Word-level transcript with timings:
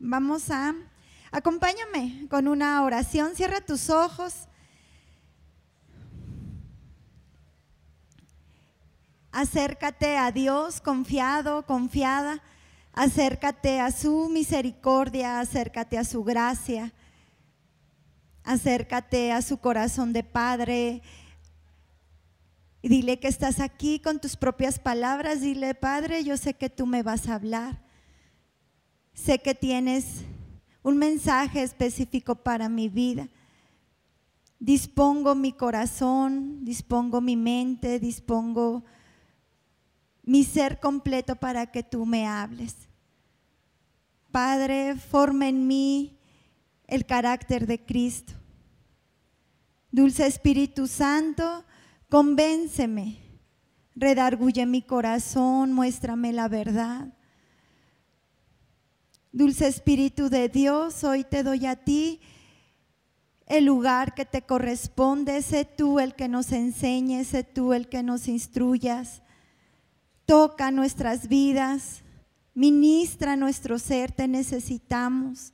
Vamos 0.00 0.50
a, 0.50 0.74
acompáñame 1.32 2.26
con 2.30 2.46
una 2.46 2.82
oración, 2.82 3.34
cierra 3.34 3.60
tus 3.60 3.90
ojos. 3.90 4.46
Acércate 9.32 10.16
a 10.16 10.30
Dios 10.30 10.80
confiado, 10.80 11.66
confiada. 11.66 12.42
Acércate 12.92 13.80
a 13.80 13.90
su 13.90 14.28
misericordia, 14.28 15.40
acércate 15.40 15.98
a 15.98 16.04
su 16.04 16.24
gracia. 16.24 16.92
Acércate 18.44 19.32
a 19.32 19.42
su 19.42 19.58
corazón 19.58 20.12
de 20.12 20.22
Padre. 20.22 21.02
Dile 22.82 23.18
que 23.18 23.28
estás 23.28 23.60
aquí 23.60 23.98
con 23.98 24.20
tus 24.20 24.36
propias 24.36 24.78
palabras. 24.78 25.40
Dile, 25.40 25.74
Padre, 25.74 26.24
yo 26.24 26.36
sé 26.36 26.54
que 26.54 26.70
tú 26.70 26.86
me 26.86 27.02
vas 27.02 27.28
a 27.28 27.34
hablar. 27.34 27.87
Sé 29.24 29.40
que 29.40 29.54
tienes 29.54 30.22
un 30.82 30.96
mensaje 30.96 31.62
específico 31.62 32.36
para 32.36 32.68
mi 32.68 32.88
vida. 32.88 33.28
Dispongo 34.60 35.34
mi 35.34 35.52
corazón, 35.52 36.64
dispongo 36.64 37.20
mi 37.20 37.36
mente, 37.36 37.98
dispongo 37.98 38.84
mi 40.22 40.44
ser 40.44 40.78
completo 40.78 41.34
para 41.36 41.66
que 41.66 41.82
tú 41.82 42.06
me 42.06 42.26
hables. 42.26 42.76
Padre, 44.30 44.94
forma 44.94 45.48
en 45.48 45.66
mí 45.66 46.16
el 46.86 47.04
carácter 47.04 47.66
de 47.66 47.84
Cristo. 47.84 48.34
Dulce 49.90 50.26
Espíritu 50.26 50.86
Santo, 50.86 51.64
convénceme, 52.08 53.18
redarguye 53.96 54.64
mi 54.64 54.80
corazón, 54.80 55.72
muéstrame 55.72 56.32
la 56.32 56.48
verdad. 56.48 57.17
Dulce 59.38 59.68
Espíritu 59.68 60.30
de 60.30 60.48
Dios, 60.48 61.04
hoy 61.04 61.22
te 61.22 61.44
doy 61.44 61.64
a 61.66 61.76
ti 61.76 62.18
el 63.46 63.66
lugar 63.66 64.12
que 64.12 64.24
te 64.24 64.42
corresponde, 64.42 65.40
sé 65.42 65.64
tú 65.64 66.00
el 66.00 66.16
que 66.16 66.26
nos 66.26 66.50
enseñe, 66.50 67.22
sé 67.24 67.44
tú 67.44 67.72
el 67.72 67.88
que 67.88 68.02
nos 68.02 68.26
instruyas. 68.26 69.22
Toca 70.26 70.72
nuestras 70.72 71.28
vidas, 71.28 72.02
ministra 72.52 73.36
nuestro 73.36 73.78
ser, 73.78 74.10
te 74.10 74.26
necesitamos. 74.26 75.52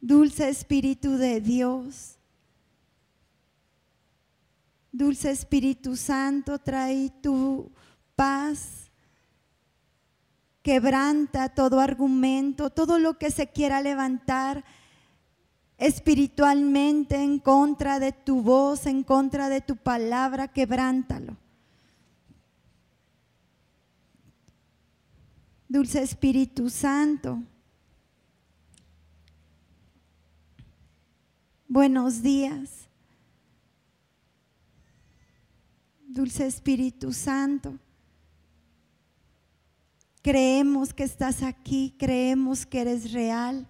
Dulce 0.00 0.48
Espíritu 0.48 1.16
de 1.16 1.40
Dios, 1.40 2.18
Dulce 4.92 5.32
Espíritu 5.32 5.96
Santo, 5.96 6.60
trae 6.60 7.10
tu 7.20 7.72
paz, 8.14 8.89
quebranta 10.62 11.48
todo 11.50 11.80
argumento, 11.80 12.70
todo 12.70 12.98
lo 12.98 13.18
que 13.18 13.30
se 13.30 13.48
quiera 13.48 13.80
levantar 13.80 14.64
espiritualmente 15.78 17.16
en 17.16 17.38
contra 17.38 17.98
de 17.98 18.12
tu 18.12 18.42
voz, 18.42 18.86
en 18.86 19.02
contra 19.02 19.48
de 19.48 19.62
tu 19.62 19.76
palabra, 19.76 20.48
quebrántalo. 20.48 21.36
Dulce 25.68 26.02
Espíritu 26.02 26.68
Santo, 26.68 27.42
buenos 31.68 32.22
días. 32.22 32.88
Dulce 36.08 36.44
Espíritu 36.44 37.12
Santo, 37.12 37.78
creemos 40.22 40.92
que 40.92 41.04
estás 41.04 41.42
aquí, 41.42 41.94
creemos 41.98 42.66
que 42.66 42.80
eres 42.80 43.12
real. 43.12 43.68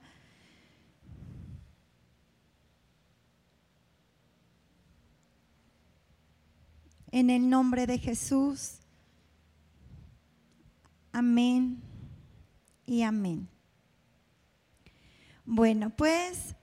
En 7.13 7.31
el 7.31 7.49
nombre 7.49 7.87
de 7.87 7.99
Jesús. 7.99 8.79
Amén 11.13 11.83
y 12.87 13.03
amén. 13.03 13.49
Bueno, 15.45 15.91
pues 15.91 16.55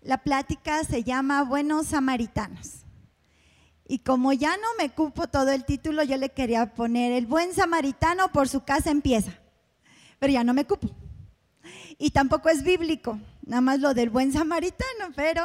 la 0.00 0.18
plática 0.18 0.84
se 0.84 1.02
llama 1.02 1.42
Buenos 1.42 1.88
Samaritanos. 1.88 2.85
Y 3.88 4.00
como 4.00 4.32
ya 4.32 4.56
no 4.56 4.66
me 4.78 4.90
cupo 4.90 5.28
todo 5.28 5.50
el 5.50 5.64
título, 5.64 6.02
yo 6.02 6.16
le 6.16 6.30
quería 6.30 6.74
poner 6.74 7.12
El 7.12 7.26
buen 7.26 7.54
samaritano 7.54 8.32
por 8.32 8.48
su 8.48 8.64
casa 8.64 8.90
empieza. 8.90 9.38
Pero 10.18 10.32
ya 10.32 10.42
no 10.42 10.54
me 10.54 10.64
cupo. 10.64 10.90
Y 11.98 12.10
tampoco 12.10 12.48
es 12.48 12.62
bíblico, 12.62 13.18
nada 13.42 13.60
más 13.60 13.80
lo 13.80 13.94
del 13.94 14.10
buen 14.10 14.32
samaritano. 14.32 15.12
Pero 15.14 15.44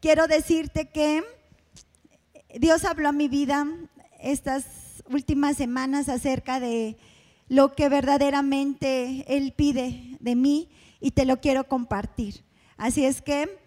quiero 0.00 0.26
decirte 0.26 0.88
que 0.88 1.22
Dios 2.58 2.84
habló 2.84 3.10
a 3.10 3.12
mi 3.12 3.28
vida 3.28 3.66
estas 4.20 4.64
últimas 5.08 5.56
semanas 5.56 6.08
acerca 6.08 6.58
de 6.58 6.96
lo 7.48 7.74
que 7.76 7.88
verdaderamente 7.88 9.24
Él 9.28 9.52
pide 9.56 10.16
de 10.18 10.34
mí 10.34 10.68
y 11.00 11.12
te 11.12 11.24
lo 11.24 11.40
quiero 11.40 11.68
compartir. 11.68 12.42
Así 12.76 13.04
es 13.04 13.22
que 13.22 13.58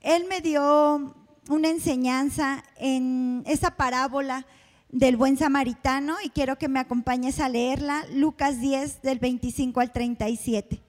Él 0.00 0.26
me 0.28 0.40
dio 0.40 1.14
una 1.48 1.68
enseñanza 1.68 2.64
en 2.76 3.42
esa 3.46 3.72
parábola 3.72 4.46
del 4.88 5.16
buen 5.16 5.36
samaritano 5.36 6.16
y 6.24 6.30
quiero 6.30 6.56
que 6.56 6.68
me 6.68 6.78
acompañes 6.78 7.40
a 7.40 7.48
leerla, 7.48 8.04
Lucas 8.12 8.60
10 8.60 9.02
del 9.02 9.18
25 9.18 9.80
al 9.80 9.92
37. 9.92 10.80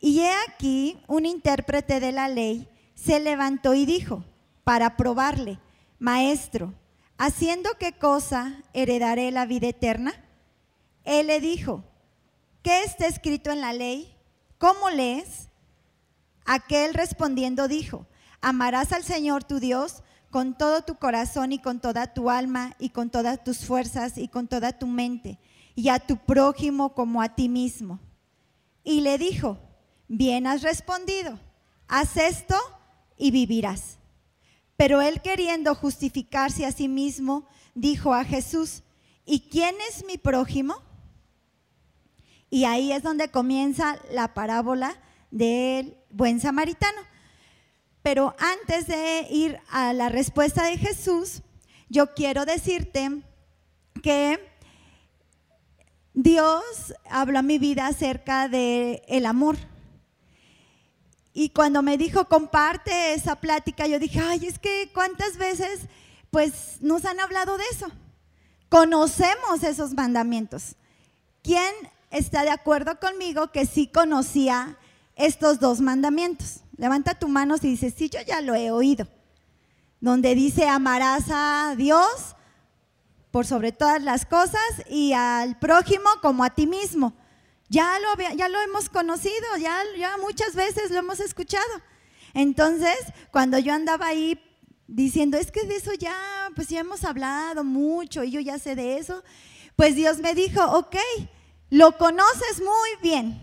Y 0.00 0.20
he 0.20 0.32
aquí, 0.48 0.98
un 1.06 1.26
intérprete 1.26 2.00
de 2.00 2.10
la 2.10 2.28
ley 2.28 2.68
se 2.94 3.20
levantó 3.20 3.74
y 3.74 3.86
dijo, 3.86 4.24
para 4.64 4.96
probarle, 4.96 5.58
Maestro, 5.98 6.74
¿haciendo 7.18 7.70
qué 7.78 7.92
cosa 7.92 8.62
heredaré 8.72 9.30
la 9.30 9.46
vida 9.46 9.68
eterna? 9.68 10.12
Él 11.04 11.28
le 11.28 11.40
dijo, 11.40 11.84
¿qué 12.62 12.82
está 12.82 13.06
escrito 13.06 13.50
en 13.52 13.60
la 13.60 13.72
ley? 13.72 14.11
¿Cómo 14.62 14.90
lees? 14.90 15.48
Aquel 16.44 16.94
respondiendo 16.94 17.66
dijo, 17.66 18.06
amarás 18.40 18.92
al 18.92 19.02
Señor 19.02 19.42
tu 19.42 19.58
Dios 19.58 20.04
con 20.30 20.56
todo 20.56 20.82
tu 20.82 20.94
corazón 21.00 21.50
y 21.50 21.58
con 21.58 21.80
toda 21.80 22.14
tu 22.14 22.30
alma 22.30 22.76
y 22.78 22.90
con 22.90 23.10
todas 23.10 23.42
tus 23.42 23.64
fuerzas 23.64 24.16
y 24.16 24.28
con 24.28 24.46
toda 24.46 24.78
tu 24.78 24.86
mente 24.86 25.40
y 25.74 25.88
a 25.88 25.98
tu 25.98 26.16
prójimo 26.16 26.94
como 26.94 27.22
a 27.22 27.34
ti 27.34 27.48
mismo. 27.48 27.98
Y 28.84 29.00
le 29.00 29.18
dijo, 29.18 29.58
bien 30.06 30.46
has 30.46 30.62
respondido, 30.62 31.40
haz 31.88 32.16
esto 32.16 32.54
y 33.18 33.32
vivirás. 33.32 33.98
Pero 34.76 35.02
él 35.02 35.22
queriendo 35.22 35.74
justificarse 35.74 36.66
a 36.66 36.70
sí 36.70 36.86
mismo, 36.86 37.48
dijo 37.74 38.14
a 38.14 38.22
Jesús, 38.22 38.84
¿y 39.24 39.40
quién 39.40 39.74
es 39.90 40.04
mi 40.06 40.18
prójimo? 40.18 40.76
Y 42.52 42.66
ahí 42.66 42.92
es 42.92 43.02
donde 43.02 43.30
comienza 43.30 43.98
la 44.10 44.34
parábola 44.34 44.94
del 45.30 45.96
buen 46.10 46.38
samaritano. 46.38 47.00
Pero 48.02 48.36
antes 48.38 48.86
de 48.86 49.26
ir 49.30 49.58
a 49.70 49.94
la 49.94 50.10
respuesta 50.10 50.66
de 50.66 50.76
Jesús, 50.76 51.40
yo 51.88 52.12
quiero 52.12 52.44
decirte 52.44 53.22
que 54.02 54.38
Dios 56.12 56.92
habló 57.08 57.38
a 57.38 57.42
mi 57.42 57.58
vida 57.58 57.86
acerca 57.86 58.50
del 58.50 59.00
el 59.08 59.24
amor. 59.24 59.56
Y 61.32 61.48
cuando 61.48 61.80
me 61.80 61.96
dijo, 61.96 62.28
comparte 62.28 63.14
esa 63.14 63.36
plática, 63.36 63.86
yo 63.86 63.98
dije, 63.98 64.20
ay, 64.20 64.44
es 64.44 64.58
que 64.58 64.90
cuántas 64.92 65.38
veces 65.38 65.88
pues 66.30 66.82
nos 66.82 67.06
han 67.06 67.18
hablado 67.18 67.56
de 67.56 67.64
eso. 67.72 67.90
Conocemos 68.68 69.62
esos 69.62 69.94
mandamientos. 69.94 70.76
¿Quién 71.42 71.72
está 72.12 72.44
de 72.44 72.50
acuerdo 72.50 73.00
conmigo 73.00 73.50
que 73.50 73.66
sí 73.66 73.88
conocía 73.88 74.78
estos 75.16 75.58
dos 75.58 75.80
mandamientos? 75.80 76.60
Levanta 76.76 77.18
tu 77.18 77.28
mano 77.28 77.56
y 77.56 77.68
dice, 77.68 77.90
sí, 77.90 78.08
yo 78.08 78.20
ya 78.20 78.40
lo 78.40 78.54
he 78.54 78.70
oído. 78.70 79.08
Donde 80.00 80.34
dice, 80.34 80.68
amarás 80.68 81.24
a 81.30 81.74
Dios 81.76 82.36
por 83.30 83.46
sobre 83.46 83.72
todas 83.72 84.02
las 84.02 84.26
cosas 84.26 84.60
y 84.88 85.12
al 85.14 85.58
prójimo 85.58 86.08
como 86.20 86.44
a 86.44 86.50
ti 86.50 86.66
mismo. 86.66 87.14
Ya 87.68 87.98
lo, 87.98 88.36
ya 88.36 88.48
lo 88.48 88.60
hemos 88.60 88.90
conocido, 88.90 89.56
ya, 89.58 89.80
ya 89.98 90.18
muchas 90.18 90.54
veces 90.54 90.90
lo 90.90 90.98
hemos 90.98 91.20
escuchado. 91.20 91.64
Entonces, 92.34 92.96
cuando 93.30 93.58
yo 93.58 93.72
andaba 93.72 94.06
ahí 94.06 94.38
diciendo, 94.86 95.38
es 95.38 95.50
que 95.50 95.64
de 95.64 95.76
eso 95.76 95.92
ya, 95.94 96.14
pues 96.54 96.68
ya 96.68 96.80
hemos 96.80 97.04
hablado 97.04 97.64
mucho 97.64 98.24
y 98.24 98.30
yo 98.30 98.40
ya 98.40 98.58
sé 98.58 98.74
de 98.74 98.98
eso, 98.98 99.24
pues 99.76 99.96
Dios 99.96 100.18
me 100.18 100.34
dijo, 100.34 100.62
ok, 100.64 100.96
lo 101.72 101.96
conoces 101.96 102.60
muy 102.60 102.90
bien, 103.02 103.40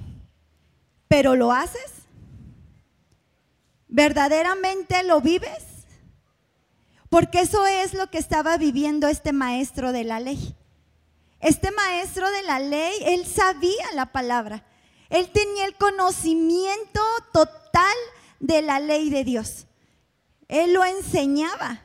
pero 1.08 1.36
¿lo 1.36 1.52
haces? 1.52 1.92
¿Verdaderamente 3.88 5.04
lo 5.04 5.20
vives? 5.20 5.70
porque 7.10 7.40
eso 7.42 7.66
es 7.66 7.94
lo 7.94 8.10
que 8.10 8.20
estaba 8.20 8.58
viviendo 8.58 9.08
este 9.08 9.34
maestro 9.34 9.92
de 9.92 10.04
la 10.04 10.20
ley. 10.20 10.56
Este 11.40 11.72
maestro 11.72 12.30
de 12.30 12.44
la 12.44 12.60
ley, 12.60 12.94
él 13.06 13.26
sabía 13.26 13.92
la 13.94 14.12
palabra. 14.12 14.64
Él 15.10 15.31
tenía 15.31 15.66
el 15.66 15.76
conocimiento 15.76 17.02
total 17.34 17.96
de 18.40 18.62
la 18.62 18.80
ley 18.80 19.10
de 19.10 19.24
Dios. 19.24 19.66
Él 20.48 20.74
lo 20.74 20.86
enseñaba. 20.86 21.81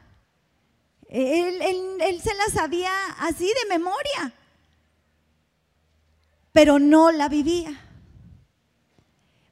Él, 1.09 1.63
él, 2.01 2.21
se 2.21 2.35
la 2.35 2.47
sabía 2.53 2.93
así 3.21 3.47
de 3.47 3.79
memoria, 3.79 4.35
pero 6.55 6.79
no 6.79 7.11
la 7.11 7.29
vivía. 7.29 7.79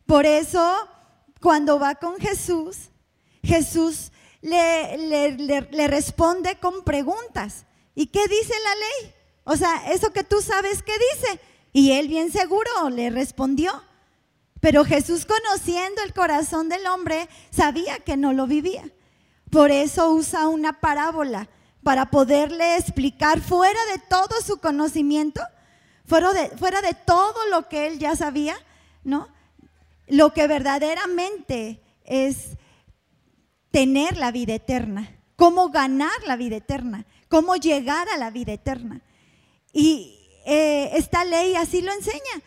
Por 0.07 0.25
eso, 0.25 0.89
cuando 1.41 1.81
va 1.81 1.97
con 1.97 2.17
Jesús, 2.19 2.91
Jesús 3.43 4.13
le, 4.41 4.97
le, 5.37 5.89
responde 5.89 6.61
con 6.61 6.85
preguntas. 6.85 7.67
¿Y 7.97 8.07
qué 8.07 8.21
dice 8.29 8.55
la 8.65 8.75
ley? 8.77 9.15
O 9.43 9.57
sea, 9.57 9.91
eso 9.93 10.13
que 10.13 10.23
tú 10.23 10.41
sabes, 10.41 10.85
¿qué 10.85 10.93
dice? 10.93 11.41
Y 11.73 11.91
él 11.91 12.07
bien 12.07 12.31
seguro 12.31 12.71
le 12.89 13.11
respondió. 13.11 13.73
Pero 14.61 14.85
Jesús 14.85 15.27
conociendo 15.27 16.03
el 16.05 16.15
corazón 16.15 16.69
del 16.69 16.87
hombre 16.87 17.29
sabía 17.51 17.99
que 17.99 18.17
no 18.17 18.33
lo 18.33 18.47
vivía. 18.47 18.85
Por 19.51 19.73
eso 19.73 20.13
usa 20.13 20.47
una 20.47 20.79
parábola 20.79 21.49
para 21.83 22.11
poderle 22.11 22.77
explicar 22.77 23.41
fuera 23.41 23.81
de 23.93 23.99
todo 24.09 24.41
su 24.41 24.59
conocimiento, 24.59 25.43
fuera 26.13 26.35
de, 26.35 26.49
fuera 26.59 26.83
de 26.83 26.93
todo 26.93 27.35
lo 27.51 27.71
que 27.71 27.87
él 27.87 27.99
ya 27.99 28.15
sabía, 28.15 28.55
¿no? 29.03 29.29
Lo 30.09 30.35
que 30.35 30.47
verdaderamente 30.47 31.81
es 32.05 32.59
tener 33.71 34.19
la 34.19 34.31
vida 34.31 34.53
eterna, 34.53 35.19
cómo 35.37 35.71
ganar 35.71 36.13
la 36.27 36.37
vida 36.37 36.57
eterna, 36.57 37.07
cómo 37.31 37.57
llegar 37.57 38.11
a 38.11 38.19
la 38.19 38.31
vida 38.31 38.53
eterna. 38.53 39.01
Y 39.73 40.29
eh, 40.45 40.91
esta 40.93 41.25
ley 41.25 41.57
así 41.57 41.81
lo 41.81 41.93
enseña. 41.93 42.43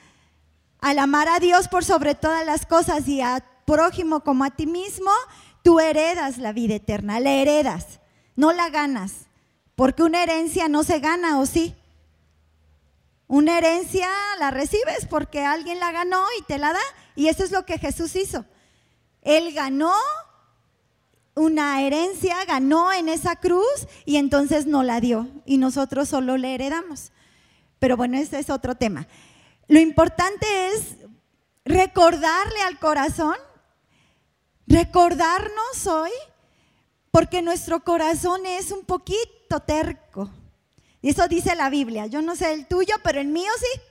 Al 0.79 0.99
amar 0.99 1.27
a 1.27 1.39
Dios 1.39 1.67
por 1.67 1.83
sobre 1.83 2.13
todas 2.13 2.45
las 2.45 2.67
cosas 2.67 3.07
y 3.07 3.21
a 3.21 3.43
prójimo 3.65 4.19
como 4.19 4.43
a 4.43 4.51
ti 4.51 4.67
mismo, 4.67 5.09
Tú 5.65 5.79
heredas 5.79 6.37
la 6.37 6.53
vida 6.53 6.75
eterna, 6.75 7.19
la 7.19 7.31
heredas, 7.31 7.99
no 8.35 8.53
la 8.53 8.69
ganas, 8.69 9.25
porque 9.73 10.03
una 10.03 10.21
herencia 10.21 10.67
no 10.67 10.83
se 10.83 10.99
gana, 10.99 11.39
¿o 11.39 11.47
sí? 11.47 11.73
Una 13.27 13.57
herencia 13.57 14.07
la 14.39 14.51
recibes 14.51 15.05
porque 15.09 15.43
alguien 15.43 15.79
la 15.79 15.91
ganó 15.91 16.23
y 16.39 16.43
te 16.43 16.57
la 16.57 16.73
da, 16.73 16.81
y 17.15 17.27
eso 17.27 17.43
es 17.43 17.51
lo 17.51 17.65
que 17.65 17.79
Jesús 17.79 18.15
hizo. 18.15 18.45
Él 19.21 19.53
ganó 19.53 19.93
una 21.33 21.81
herencia, 21.81 22.45
ganó 22.45 22.93
en 22.93 23.09
esa 23.09 23.35
cruz 23.35 23.87
y 24.05 24.17
entonces 24.17 24.67
no 24.67 24.83
la 24.83 25.01
dio 25.01 25.27
y 25.45 25.57
nosotros 25.57 26.09
solo 26.09 26.37
le 26.37 26.53
heredamos. 26.53 27.11
Pero 27.79 27.97
bueno, 27.97 28.17
ese 28.17 28.39
es 28.39 28.49
otro 28.49 28.75
tema. 28.75 29.07
Lo 29.67 29.79
importante 29.79 30.45
es 30.67 30.97
recordarle 31.65 32.61
al 32.61 32.79
corazón 32.79 33.35
recordarnos 34.67 35.87
hoy, 35.87 36.11
porque 37.11 37.41
nuestro 37.41 37.83
corazón 37.83 38.45
es 38.45 38.71
un 38.71 38.85
poquito 38.85 39.59
terco. 39.65 40.29
Y 41.05 41.09
eso 41.09 41.27
dice 41.27 41.53
la 41.55 41.69
Biblia. 41.69 42.07
Yo 42.07 42.23
no 42.23 42.35
sé 42.35 42.51
el 42.51 42.65
tuyo, 42.65 42.95
pero 43.03 43.21
el 43.21 43.27
mío 43.27 43.51
sí. 43.59 43.81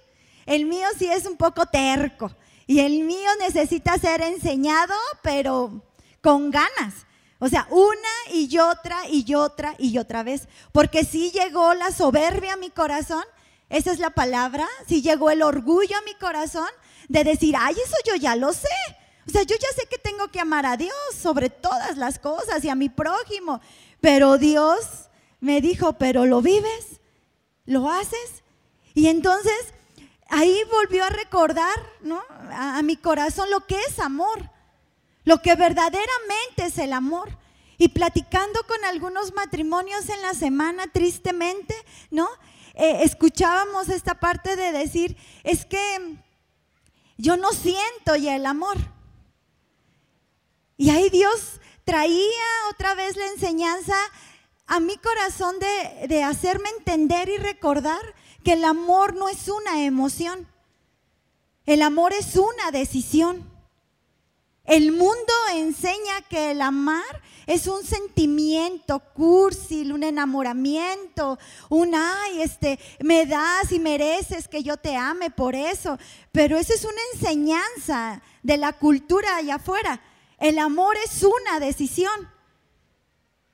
El 0.46 0.64
mío 0.64 0.88
sí 0.98 1.06
es 1.06 1.26
un 1.26 1.36
poco 1.36 1.64
terco. 1.64 2.34
Y 2.66 2.80
el 2.80 3.04
mío 3.04 3.30
necesita 3.38 3.96
ser 3.98 4.20
enseñado, 4.20 4.96
pero 5.22 5.80
con 6.20 6.50
ganas. 6.50 7.06
O 7.38 7.48
sea, 7.48 7.68
una 7.70 8.32
y 8.32 8.58
otra 8.58 9.08
y 9.08 9.32
otra 9.36 9.76
y 9.78 9.96
otra 9.98 10.24
vez. 10.24 10.48
Porque 10.72 11.04
si 11.04 11.30
llegó 11.30 11.72
la 11.74 11.92
soberbia 11.92 12.54
a 12.54 12.56
mi 12.56 12.70
corazón, 12.70 13.22
esa 13.68 13.92
es 13.92 14.00
la 14.00 14.10
palabra, 14.10 14.66
si 14.88 15.00
llegó 15.00 15.30
el 15.30 15.42
orgullo 15.42 15.96
a 15.96 16.02
mi 16.02 16.14
corazón 16.14 16.66
de 17.08 17.22
decir, 17.22 17.54
ay, 17.56 17.76
eso 17.76 17.96
yo 18.04 18.16
ya 18.16 18.34
lo 18.34 18.52
sé. 18.52 18.66
O 19.28 19.30
sea, 19.30 19.44
yo 19.44 19.54
ya 19.54 19.68
sé 19.76 19.86
que 19.88 19.98
tengo 19.98 20.32
que 20.32 20.40
amar 20.40 20.66
a 20.66 20.76
Dios 20.76 20.96
sobre 21.16 21.48
todas 21.48 21.96
las 21.96 22.18
cosas 22.18 22.64
y 22.64 22.70
a 22.70 22.74
mi 22.74 22.88
prójimo, 22.88 23.60
pero 24.00 24.36
Dios 24.36 24.80
me 25.38 25.60
dijo, 25.60 25.92
pero 25.92 26.26
lo 26.26 26.42
vives, 26.42 27.00
lo 27.66 27.90
haces. 27.90 28.42
Y 28.94 29.08
entonces 29.08 29.74
ahí 30.28 30.56
volvió 30.70 31.04
a 31.04 31.10
recordar 31.10 31.74
¿no? 32.00 32.22
a, 32.50 32.80
mi 32.82 32.96
corazón 32.96 33.50
lo 33.50 33.66
que 33.66 33.78
es 33.88 33.98
amor, 33.98 34.50
lo 35.24 35.40
que 35.42 35.54
verdaderamente 35.54 36.66
es 36.66 36.78
el 36.78 36.92
amor. 36.92 37.38
Y 37.76 37.88
platicando 37.88 38.60
con 38.68 38.84
algunos 38.84 39.34
matrimonios 39.34 40.08
en 40.08 40.22
la 40.22 40.34
semana, 40.34 40.86
tristemente, 40.92 41.74
¿no? 42.10 42.28
Eh, 42.74 43.00
escuchábamos 43.02 43.88
esta 43.88 44.14
parte 44.14 44.54
de 44.54 44.70
decir, 44.70 45.16
es 45.42 45.64
que 45.66 46.16
yo 47.16 47.36
no 47.36 47.50
siento 47.50 48.14
ya 48.16 48.36
el 48.36 48.46
amor. 48.46 48.76
Y 50.76 50.90
ahí 50.90 51.10
Dios 51.10 51.60
traía 51.84 52.44
otra 52.70 52.94
vez 52.94 53.16
la 53.16 53.26
enseñanza 53.26 53.96
a 54.66 54.80
mi 54.80 54.96
corazón 54.96 55.56
de, 56.08 56.22
hacerme 56.22 56.68
entender 56.78 57.28
y 57.28 57.36
recordar 57.36 58.00
que 58.42 58.54
el 58.54 58.64
amor 58.64 59.14
no 59.14 59.28
es 59.28 59.48
una 59.48 59.82
emoción, 59.84 60.48
el 61.66 61.82
amor 61.82 62.12
es 62.12 62.36
una 62.36 62.70
decisión. 62.70 63.52
El 64.64 64.92
mundo 64.92 65.32
enseña 65.52 66.22
que 66.30 66.52
el 66.52 66.62
amar 66.62 67.22
es 67.46 67.66
un 67.66 67.84
sentimiento 67.84 68.98
cursil, 69.12 69.92
un 69.92 70.02
enamoramiento, 70.02 71.38
un 71.68 71.94
ay, 71.94 72.40
este, 72.40 72.78
me 73.00 73.26
das 73.26 73.72
y 73.72 73.78
mereces 73.78 74.48
que 74.48 74.62
yo 74.62 74.78
te 74.78 74.96
ame 74.96 75.30
por 75.30 75.54
eso. 75.54 75.98
Pero 76.32 76.56
eso 76.56 76.72
es 76.72 76.84
una 76.84 77.00
enseñanza 77.12 78.22
de 78.42 78.56
la 78.56 78.72
cultura 78.72 79.36
allá 79.36 79.56
afuera. 79.56 80.00
El 80.38 80.58
amor 80.58 80.96
es 81.04 81.22
una 81.22 81.60
decisión. 81.60 82.33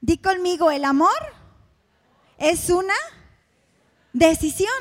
Di 0.01 0.19
conmigo, 0.19 0.71
el 0.71 0.85
amor 0.85 1.35
es 2.39 2.71
una 2.71 2.95
decisión. 4.13 4.73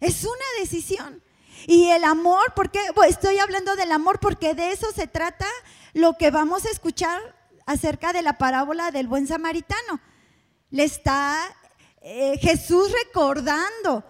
Es 0.00 0.24
una 0.24 0.44
decisión. 0.60 1.22
Y 1.66 1.90
el 1.90 2.04
amor, 2.04 2.52
porque 2.54 2.80
estoy 3.08 3.38
hablando 3.38 3.76
del 3.76 3.92
amor 3.92 4.20
porque 4.20 4.54
de 4.54 4.72
eso 4.72 4.90
se 4.92 5.06
trata 5.06 5.46
lo 5.94 6.14
que 6.14 6.30
vamos 6.30 6.66
a 6.66 6.70
escuchar 6.70 7.20
acerca 7.66 8.12
de 8.12 8.22
la 8.22 8.36
parábola 8.36 8.90
del 8.90 9.06
buen 9.06 9.26
samaritano. 9.26 10.00
Le 10.70 10.84
está 10.84 11.38
eh, 12.02 12.38
Jesús 12.38 12.90
recordando 13.06 14.04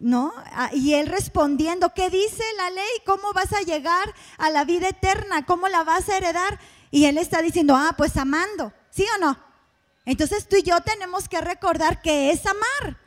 ¿no? 0.00 0.32
Y 0.72 0.94
él 0.94 1.06
respondiendo, 1.06 1.92
¿qué 1.94 2.10
dice 2.10 2.42
la 2.56 2.70
ley? 2.70 2.88
¿Cómo 3.04 3.32
vas 3.32 3.52
a 3.52 3.62
llegar 3.62 4.14
a 4.38 4.50
la 4.50 4.64
vida 4.64 4.88
eterna? 4.88 5.44
¿Cómo 5.44 5.68
la 5.68 5.84
vas 5.84 6.08
a 6.08 6.16
heredar? 6.16 6.58
Y 6.90 7.06
él 7.06 7.18
está 7.18 7.42
diciendo, 7.42 7.74
ah, 7.76 7.94
pues 7.96 8.16
amando, 8.16 8.72
¿sí 8.98 9.06
o 9.16 9.18
no? 9.18 9.38
Entonces 10.04 10.48
tú 10.48 10.56
y 10.56 10.64
yo 10.64 10.80
tenemos 10.80 11.28
que 11.28 11.40
recordar 11.40 12.02
que 12.02 12.32
es 12.32 12.44
amar. 12.46 12.98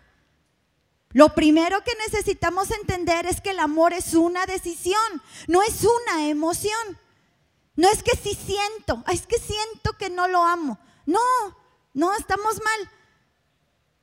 Lo 1.09 1.35
primero 1.35 1.83
que 1.83 1.91
necesitamos 2.07 2.71
entender 2.71 3.25
es 3.25 3.41
que 3.41 3.49
el 3.49 3.59
amor 3.59 3.91
es 3.91 4.13
una 4.13 4.45
decisión, 4.45 5.21
no 5.47 5.61
es 5.61 5.83
una 5.83 6.29
emoción. 6.29 6.97
No 7.75 7.89
es 7.89 8.03
que 8.03 8.15
si 8.15 8.35
siento, 8.35 9.03
es 9.11 9.27
que 9.27 9.37
siento 9.37 9.97
que 9.97 10.09
no 10.09 10.29
lo 10.29 10.43
amo. 10.43 10.79
No, 11.05 11.19
no, 11.93 12.15
estamos 12.15 12.61
mal. 12.63 12.91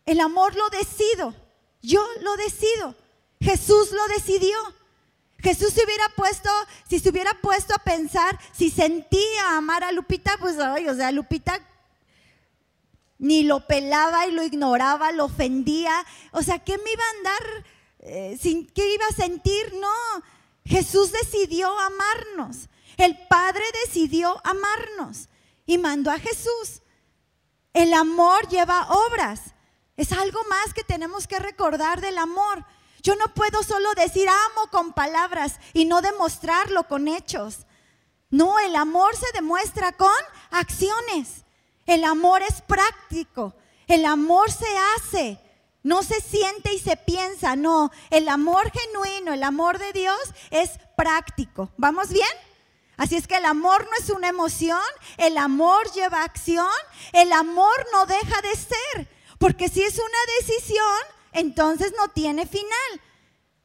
El 0.04 0.20
amor 0.20 0.54
lo 0.56 0.68
decido. 0.68 1.34
Yo 1.80 2.04
lo 2.20 2.36
decido. 2.36 2.94
Jesús 3.40 3.92
lo 3.92 4.06
decidió. 4.08 4.58
Jesús 5.38 5.72
se 5.72 5.84
hubiera 5.84 6.08
puesto, 6.16 6.50
si 6.88 6.98
se 6.98 7.10
hubiera 7.10 7.32
puesto 7.40 7.74
a 7.74 7.78
pensar, 7.78 8.38
si 8.52 8.70
sentía 8.70 9.56
amar 9.56 9.84
a 9.84 9.92
Lupita, 9.92 10.36
pues, 10.38 10.58
ay, 10.58 10.88
o 10.88 10.94
sea, 10.94 11.12
Lupita 11.12 11.60
ni 13.18 13.42
lo 13.42 13.66
pelaba 13.66 14.26
y 14.26 14.32
lo 14.32 14.42
ignoraba, 14.42 15.12
lo 15.12 15.26
ofendía. 15.26 16.04
O 16.32 16.42
sea, 16.42 16.58
¿qué 16.58 16.78
me 16.78 16.92
iba 16.92 17.02
a 17.04 17.16
andar? 17.16 17.64
Eh, 18.00 18.38
sin, 18.40 18.66
¿Qué 18.68 18.94
iba 18.94 19.06
a 19.06 19.14
sentir? 19.14 19.74
No. 19.74 20.22
Jesús 20.64 21.12
decidió 21.12 21.76
amarnos. 21.78 22.68
El 22.96 23.18
Padre 23.28 23.64
decidió 23.84 24.40
amarnos 24.44 25.28
y 25.66 25.78
mandó 25.78 26.10
a 26.10 26.18
Jesús. 26.18 26.82
El 27.72 27.92
amor 27.94 28.48
lleva 28.48 28.88
obras. 28.90 29.54
Es 29.96 30.12
algo 30.12 30.40
más 30.48 30.74
que 30.74 30.84
tenemos 30.84 31.26
que 31.26 31.38
recordar 31.38 32.00
del 32.00 32.18
amor. 32.18 32.64
Yo 33.02 33.14
no 33.16 33.32
puedo 33.34 33.62
solo 33.62 33.94
decir 33.94 34.28
amo 34.28 34.70
con 34.70 34.92
palabras 34.92 35.58
y 35.72 35.84
no 35.84 36.02
demostrarlo 36.02 36.84
con 36.88 37.08
hechos. 37.08 37.66
No, 38.30 38.58
el 38.58 38.76
amor 38.76 39.16
se 39.16 39.26
demuestra 39.32 39.92
con 39.92 40.10
acciones. 40.50 41.44
El 41.88 42.04
amor 42.04 42.42
es 42.42 42.60
práctico. 42.60 43.54
El 43.86 44.04
amor 44.04 44.52
se 44.52 44.66
hace. 44.94 45.40
No 45.82 46.02
se 46.02 46.20
siente 46.20 46.74
y 46.74 46.78
se 46.78 46.98
piensa. 46.98 47.56
No, 47.56 47.90
el 48.10 48.28
amor 48.28 48.70
genuino, 48.70 49.32
el 49.32 49.42
amor 49.42 49.78
de 49.78 49.94
Dios 49.94 50.20
es 50.50 50.72
práctico. 50.98 51.70
¿Vamos 51.78 52.10
bien? 52.10 52.28
Así 52.98 53.16
es 53.16 53.26
que 53.26 53.36
el 53.36 53.46
amor 53.46 53.84
no 53.84 54.04
es 54.04 54.10
una 54.10 54.28
emoción, 54.28 54.82
el 55.16 55.38
amor 55.38 55.90
lleva 55.92 56.24
acción, 56.24 56.66
el 57.12 57.32
amor 57.32 57.86
no 57.92 58.06
deja 58.06 58.42
de 58.42 58.56
ser, 58.56 59.08
porque 59.38 59.68
si 59.68 59.82
es 59.82 59.94
una 59.94 60.18
decisión, 60.40 60.98
entonces 61.32 61.94
no 61.96 62.08
tiene 62.08 62.44
final. 62.44 63.00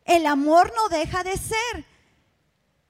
El 0.05 0.27
amor 0.27 0.71
no 0.75 0.87
deja 0.87 1.23
de 1.23 1.35
ser. 1.35 1.85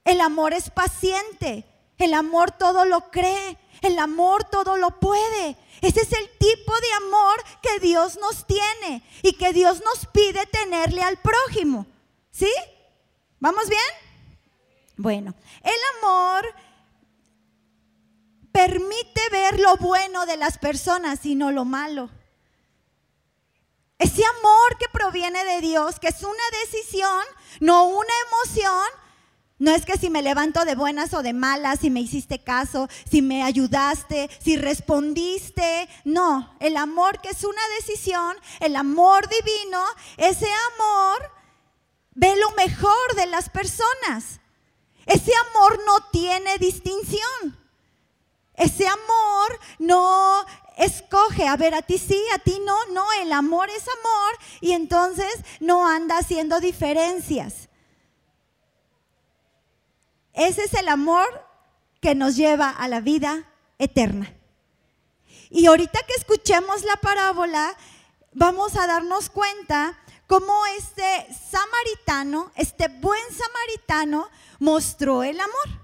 El 0.04 0.20
amor 0.20 0.52
es 0.52 0.68
paciente, 0.68 1.64
el 1.96 2.12
amor 2.12 2.50
todo 2.52 2.84
lo 2.84 3.10
cree, 3.10 3.56
el 3.84 3.98
amor 3.98 4.44
todo 4.44 4.76
lo 4.76 4.98
puede. 4.98 5.56
Ese 5.80 6.00
es 6.00 6.12
el 6.12 6.28
tipo 6.38 6.72
de 6.72 6.92
amor 7.06 7.44
que 7.62 7.78
Dios 7.80 8.18
nos 8.18 8.46
tiene 8.46 9.02
y 9.22 9.34
que 9.34 9.52
Dios 9.52 9.82
nos 9.84 10.06
pide 10.06 10.46
tenerle 10.46 11.02
al 11.02 11.18
prójimo. 11.18 11.86
¿Sí? 12.30 12.52
¿Vamos 13.38 13.68
bien? 13.68 13.80
Bueno, 14.96 15.34
el 15.62 15.74
amor 15.98 16.54
permite 18.52 19.20
ver 19.30 19.60
lo 19.60 19.76
bueno 19.76 20.26
de 20.26 20.36
las 20.36 20.58
personas 20.58 21.26
y 21.26 21.34
no 21.34 21.50
lo 21.50 21.64
malo. 21.64 22.08
Ese 23.98 24.22
amor 24.24 24.78
que 24.78 24.88
proviene 24.92 25.44
de 25.44 25.60
Dios, 25.60 25.98
que 25.98 26.08
es 26.08 26.22
una 26.22 26.44
decisión, 26.62 27.24
no 27.60 27.84
una 27.86 28.12
emoción, 28.28 28.86
no 29.58 29.70
es 29.70 29.86
que 29.86 29.96
si 29.96 30.10
me 30.10 30.22
levanto 30.22 30.64
de 30.64 30.74
buenas 30.74 31.14
o 31.14 31.22
de 31.22 31.32
malas, 31.32 31.80
si 31.80 31.90
me 31.90 32.00
hiciste 32.00 32.40
caso, 32.40 32.88
si 33.08 33.22
me 33.22 33.44
ayudaste, 33.44 34.28
si 34.42 34.56
respondiste. 34.56 35.88
No, 36.04 36.56
el 36.58 36.76
amor 36.76 37.20
que 37.20 37.28
es 37.28 37.44
una 37.44 37.62
decisión, 37.78 38.36
el 38.60 38.74
amor 38.74 39.28
divino, 39.28 39.82
ese 40.16 40.48
amor 40.74 41.30
ve 42.14 42.34
lo 42.36 42.50
mejor 42.52 43.14
de 43.14 43.26
las 43.26 43.48
personas. 43.48 44.40
Ese 45.06 45.32
amor 45.50 45.80
no 45.86 46.00
tiene 46.10 46.58
distinción. 46.58 47.56
Ese 48.54 48.88
amor 48.88 49.60
no 49.78 50.44
escoge, 50.76 51.46
a 51.46 51.56
ver, 51.56 51.74
a 51.74 51.82
ti 51.82 51.98
sí, 51.98 52.20
a 52.34 52.38
ti 52.38 52.60
no, 52.64 52.76
no, 52.86 53.04
el 53.20 53.32
amor 53.32 53.68
es 53.70 53.82
amor 53.82 54.32
y 54.60 54.72
entonces 54.72 55.32
no 55.60 55.86
anda 55.86 56.18
haciendo 56.18 56.58
diferencias. 56.60 57.68
Ese 60.34 60.64
es 60.64 60.74
el 60.74 60.88
amor 60.88 61.26
que 62.00 62.14
nos 62.14 62.36
lleva 62.36 62.68
a 62.68 62.88
la 62.88 63.00
vida 63.00 63.50
eterna. 63.78 64.34
Y 65.48 65.66
ahorita 65.66 66.00
que 66.06 66.14
escuchemos 66.14 66.82
la 66.82 66.96
parábola, 66.96 67.76
vamos 68.32 68.76
a 68.76 68.86
darnos 68.86 69.30
cuenta 69.30 69.96
cómo 70.26 70.66
este 70.78 71.26
samaritano, 71.32 72.50
este 72.56 72.88
buen 72.88 73.22
samaritano, 73.30 74.28
mostró 74.58 75.22
el 75.22 75.38
amor. 75.38 75.80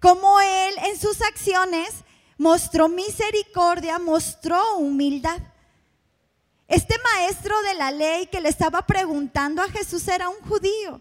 Cómo 0.00 0.40
él 0.40 0.74
en 0.88 0.98
sus 0.98 1.22
acciones 1.22 1.94
mostró 2.38 2.88
misericordia, 2.88 4.00
mostró 4.00 4.76
humildad. 4.78 5.38
Este 6.66 6.96
maestro 7.14 7.54
de 7.62 7.74
la 7.74 7.92
ley 7.92 8.26
que 8.26 8.40
le 8.40 8.48
estaba 8.48 8.82
preguntando 8.86 9.62
a 9.62 9.68
Jesús 9.68 10.08
era 10.08 10.28
un 10.28 10.40
judío. 10.40 11.00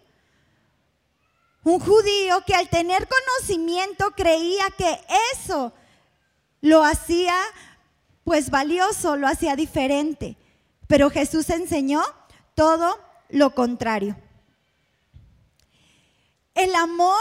Un 1.64 1.80
judío 1.80 2.44
que 2.46 2.56
al 2.56 2.70
tener 2.70 3.08
conocimiento 3.08 4.12
creía 4.12 4.66
que 4.78 5.00
eso 5.34 5.74
lo 6.62 6.84
hacía 6.84 7.36
pues 8.24 8.50
valioso, 8.50 9.16
lo 9.16 9.28
hacía 9.28 9.56
diferente. 9.56 10.38
Pero 10.88 11.10
Jesús 11.10 11.50
enseñó 11.50 12.02
todo 12.56 13.00
lo 13.30 13.54
contrario. 13.54 14.16
El 16.54 16.76
amor 16.76 17.18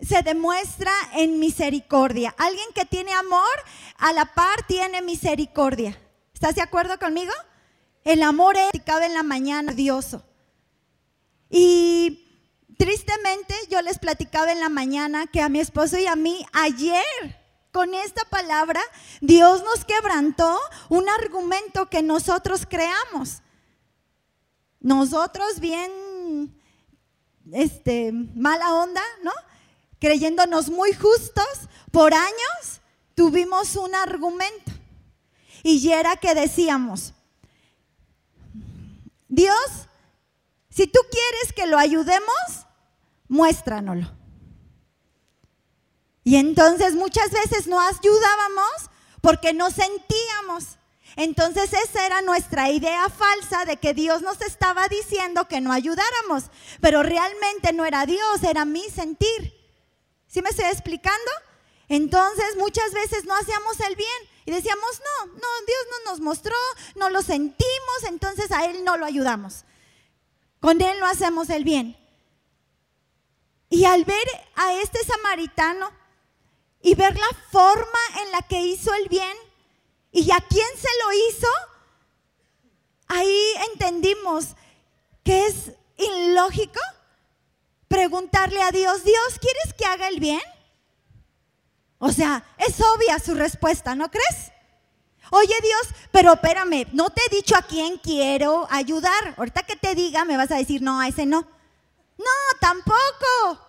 se 0.00 0.22
demuestra 0.22 0.92
en 1.14 1.38
misericordia. 1.38 2.34
Alguien 2.38 2.66
que 2.74 2.84
tiene 2.84 3.12
amor, 3.12 3.56
a 3.98 4.12
la 4.12 4.26
par 4.34 4.66
tiene 4.66 5.00
misericordia. 5.02 5.98
¿Estás 6.32 6.56
de 6.56 6.62
acuerdo 6.62 6.98
conmigo? 6.98 7.32
El 8.02 8.22
amor 8.22 8.56
es 8.56 8.70
en 9.02 9.14
la 9.14 9.22
mañana, 9.22 9.72
Dios. 9.72 10.16
Y 11.48 12.33
tristemente 12.78 13.54
yo 13.70 13.80
les 13.82 13.98
platicaba 13.98 14.52
en 14.52 14.60
la 14.60 14.68
mañana 14.68 15.26
que 15.26 15.40
a 15.40 15.48
mi 15.48 15.60
esposo 15.60 15.98
y 15.98 16.06
a 16.06 16.16
mí 16.16 16.44
ayer 16.52 17.04
con 17.72 17.94
esta 17.94 18.24
palabra 18.26 18.80
Dios 19.20 19.62
nos 19.64 19.84
quebrantó 19.84 20.58
un 20.88 21.08
argumento 21.08 21.88
que 21.88 22.02
nosotros 22.02 22.66
creamos. 22.68 23.42
Nosotros 24.80 25.60
bien 25.60 25.90
este 27.52 28.12
mala 28.12 28.74
onda, 28.74 29.02
¿no? 29.22 29.32
Creyéndonos 29.98 30.70
muy 30.70 30.92
justos 30.92 31.68
por 31.90 32.14
años 32.14 32.80
tuvimos 33.14 33.76
un 33.76 33.94
argumento. 33.94 34.72
Y 35.62 35.90
era 35.90 36.16
que 36.16 36.34
decíamos, 36.34 37.14
Dios, 39.28 39.88
si 40.74 40.88
tú 40.88 40.98
quieres 41.08 41.52
que 41.52 41.66
lo 41.66 41.78
ayudemos, 41.78 42.66
muéstranoslo. 43.28 44.10
Y 46.24 46.34
entonces 46.34 46.94
muchas 46.94 47.30
veces 47.30 47.68
no 47.68 47.80
ayudábamos 47.80 48.90
porque 49.20 49.52
no 49.52 49.70
sentíamos. 49.70 50.78
Entonces 51.14 51.72
esa 51.72 52.06
era 52.06 52.22
nuestra 52.22 52.70
idea 52.70 53.08
falsa 53.08 53.64
de 53.66 53.76
que 53.76 53.94
Dios 53.94 54.22
nos 54.22 54.40
estaba 54.40 54.88
diciendo 54.88 55.46
que 55.46 55.60
no 55.60 55.72
ayudáramos, 55.72 56.50
pero 56.80 57.04
realmente 57.04 57.72
no 57.72 57.84
era 57.84 58.04
Dios, 58.04 58.42
era 58.42 58.64
mi 58.64 58.82
sentir. 58.90 59.54
¿Sí 60.26 60.42
me 60.42 60.50
estoy 60.50 60.64
explicando? 60.64 61.30
Entonces 61.88 62.56
muchas 62.56 62.92
veces 62.92 63.26
no 63.26 63.36
hacíamos 63.36 63.78
el 63.78 63.94
bien 63.94 64.08
y 64.44 64.50
decíamos, 64.50 65.00
no, 65.00 65.26
no, 65.34 65.48
Dios 65.66 65.86
no 65.92 66.10
nos 66.10 66.20
mostró, 66.20 66.56
no 66.96 67.10
lo 67.10 67.22
sentimos, 67.22 68.02
entonces 68.08 68.50
a 68.50 68.64
Él 68.64 68.82
no 68.82 68.96
lo 68.96 69.06
ayudamos. 69.06 69.64
Con 70.64 70.80
Él 70.80 70.98
no 70.98 71.06
hacemos 71.06 71.50
el 71.50 71.62
bien. 71.62 71.94
Y 73.68 73.84
al 73.84 74.06
ver 74.06 74.26
a 74.54 74.72
este 74.72 75.04
samaritano 75.04 75.90
y 76.80 76.94
ver 76.94 77.14
la 77.18 77.28
forma 77.50 77.98
en 78.22 78.32
la 78.32 78.40
que 78.40 78.62
hizo 78.62 78.94
el 78.94 79.10
bien 79.10 79.36
y 80.10 80.30
a 80.30 80.40
quién 80.40 80.66
se 80.78 80.88
lo 81.04 81.12
hizo, 81.28 81.48
ahí 83.08 83.52
entendimos 83.72 84.56
que 85.22 85.48
es 85.48 85.72
ilógico 85.98 86.80
preguntarle 87.86 88.62
a 88.62 88.70
Dios, 88.70 89.04
Dios, 89.04 89.38
¿quieres 89.38 89.74
que 89.76 89.84
haga 89.84 90.08
el 90.08 90.18
bien? 90.18 90.40
O 91.98 92.10
sea, 92.10 92.42
es 92.56 92.80
obvia 92.80 93.18
su 93.18 93.34
respuesta, 93.34 93.94
¿no 93.94 94.10
crees? 94.10 94.53
Oye 95.36 95.56
Dios, 95.62 95.88
pero 96.12 96.34
espérame, 96.34 96.86
no 96.92 97.10
te 97.10 97.20
he 97.26 97.34
dicho 97.34 97.56
a 97.56 97.62
quién 97.62 97.98
quiero 97.98 98.68
ayudar. 98.70 99.34
Ahorita 99.36 99.64
que 99.64 99.74
te 99.74 99.96
diga, 99.96 100.24
me 100.24 100.36
vas 100.36 100.52
a 100.52 100.58
decir, 100.58 100.80
no, 100.80 101.00
a 101.00 101.08
ese 101.08 101.26
no. 101.26 101.40
No, 102.16 102.58
tampoco. 102.60 103.60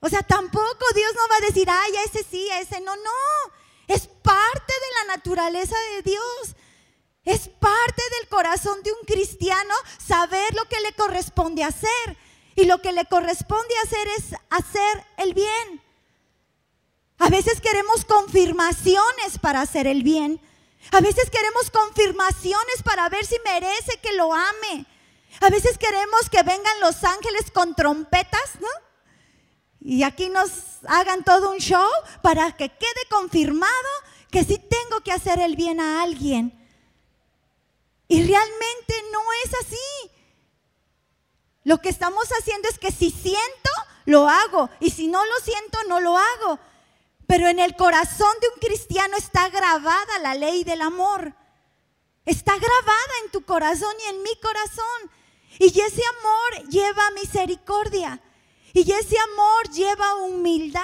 O 0.00 0.08
sea, 0.08 0.24
tampoco 0.24 0.84
Dios 0.92 1.12
no 1.14 1.28
va 1.30 1.36
a 1.36 1.46
decir, 1.46 1.70
ay, 1.70 1.94
a 1.94 2.02
ese 2.02 2.24
sí, 2.28 2.50
a 2.50 2.60
ese 2.60 2.80
no, 2.80 2.96
no. 2.96 3.52
Es 3.86 4.08
parte 4.08 4.72
de 4.72 5.06
la 5.06 5.14
naturaleza 5.14 5.76
de 5.94 6.10
Dios. 6.10 6.56
Es 7.24 7.46
parte 7.46 8.02
del 8.18 8.28
corazón 8.28 8.82
de 8.82 8.90
un 8.90 9.06
cristiano 9.06 9.74
saber 10.04 10.52
lo 10.56 10.64
que 10.64 10.80
le 10.80 10.92
corresponde 10.94 11.62
hacer. 11.62 12.16
Y 12.56 12.64
lo 12.64 12.82
que 12.82 12.90
le 12.90 13.04
corresponde 13.04 13.74
hacer 13.84 14.08
es 14.18 14.24
hacer 14.50 15.06
el 15.18 15.34
bien. 15.34 15.80
A 17.20 17.28
veces 17.28 17.60
queremos 17.60 18.04
confirmaciones 18.04 19.38
para 19.40 19.60
hacer 19.60 19.86
el 19.86 20.02
bien. 20.02 20.40
A 20.92 21.00
veces 21.00 21.30
queremos 21.30 21.70
confirmaciones 21.70 22.82
para 22.82 23.08
ver 23.08 23.24
si 23.24 23.36
merece 23.44 23.98
que 24.02 24.12
lo 24.14 24.32
ame. 24.34 24.86
A 25.40 25.50
veces 25.50 25.78
queremos 25.78 26.28
que 26.30 26.42
vengan 26.42 26.80
los 26.80 27.04
ángeles 27.04 27.50
con 27.52 27.74
trompetas, 27.74 28.58
¿no? 28.60 28.68
y 29.80 30.02
aquí 30.02 30.28
nos 30.28 30.50
hagan 30.86 31.24
todo 31.24 31.50
un 31.50 31.58
show 31.58 31.88
para 32.22 32.52
que 32.52 32.68
quede 32.68 33.08
confirmado 33.10 33.72
que 34.30 34.44
sí 34.44 34.58
tengo 34.58 35.02
que 35.02 35.12
hacer 35.12 35.40
el 35.40 35.56
bien 35.56 35.80
a 35.80 36.02
alguien. 36.02 36.56
Y 38.06 38.22
realmente 38.22 38.94
no 39.12 39.20
es 39.44 39.54
así. 39.54 40.10
Lo 41.64 41.78
que 41.78 41.88
estamos 41.88 42.28
haciendo 42.38 42.68
es 42.68 42.78
que 42.78 42.92
si 42.92 43.10
siento, 43.10 43.70
lo 44.04 44.28
hago. 44.28 44.68
Y 44.80 44.90
si 44.90 45.08
no 45.08 45.24
lo 45.24 45.36
siento, 45.42 45.78
no 45.88 46.00
lo 46.00 46.18
hago. 46.18 46.58
Pero 47.30 47.46
en 47.46 47.60
el 47.60 47.76
corazón 47.76 48.34
de 48.40 48.48
un 48.48 48.58
cristiano 48.58 49.16
está 49.16 49.48
grabada 49.50 50.18
la 50.20 50.34
ley 50.34 50.64
del 50.64 50.82
amor. 50.82 51.32
Está 52.26 52.54
grabada 52.56 53.12
en 53.24 53.30
tu 53.30 53.44
corazón 53.44 53.94
y 54.04 54.10
en 54.10 54.22
mi 54.24 54.34
corazón. 54.42 55.10
Y 55.60 55.66
ese 55.66 56.02
amor 56.18 56.68
lleva 56.68 57.08
misericordia. 57.12 58.20
Y 58.72 58.80
ese 58.80 59.16
amor 59.16 59.70
lleva 59.70 60.16
humildad. 60.16 60.82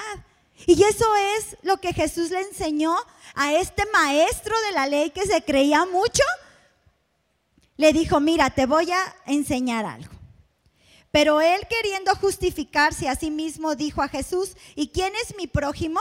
Y 0.68 0.80
eso 0.84 1.16
es 1.36 1.56
lo 1.62 1.78
que 1.78 1.92
Jesús 1.92 2.30
le 2.30 2.42
enseñó 2.42 2.94
a 3.34 3.52
este 3.54 3.82
maestro 3.92 4.54
de 4.68 4.72
la 4.72 4.86
ley 4.86 5.10
que 5.10 5.26
se 5.26 5.42
creía 5.42 5.84
mucho. 5.84 6.22
Le 7.76 7.92
dijo, 7.92 8.20
mira, 8.20 8.50
te 8.50 8.66
voy 8.66 8.92
a 8.92 9.16
enseñar 9.26 9.84
algo. 9.84 10.14
Pero 11.10 11.40
él 11.40 11.66
queriendo 11.68 12.14
justificarse 12.14 13.08
a 13.08 13.16
sí 13.16 13.32
mismo 13.32 13.74
dijo 13.74 14.00
a 14.00 14.08
Jesús, 14.08 14.56
¿y 14.76 14.90
quién 14.90 15.12
es 15.16 15.36
mi 15.36 15.48
prójimo? 15.48 16.00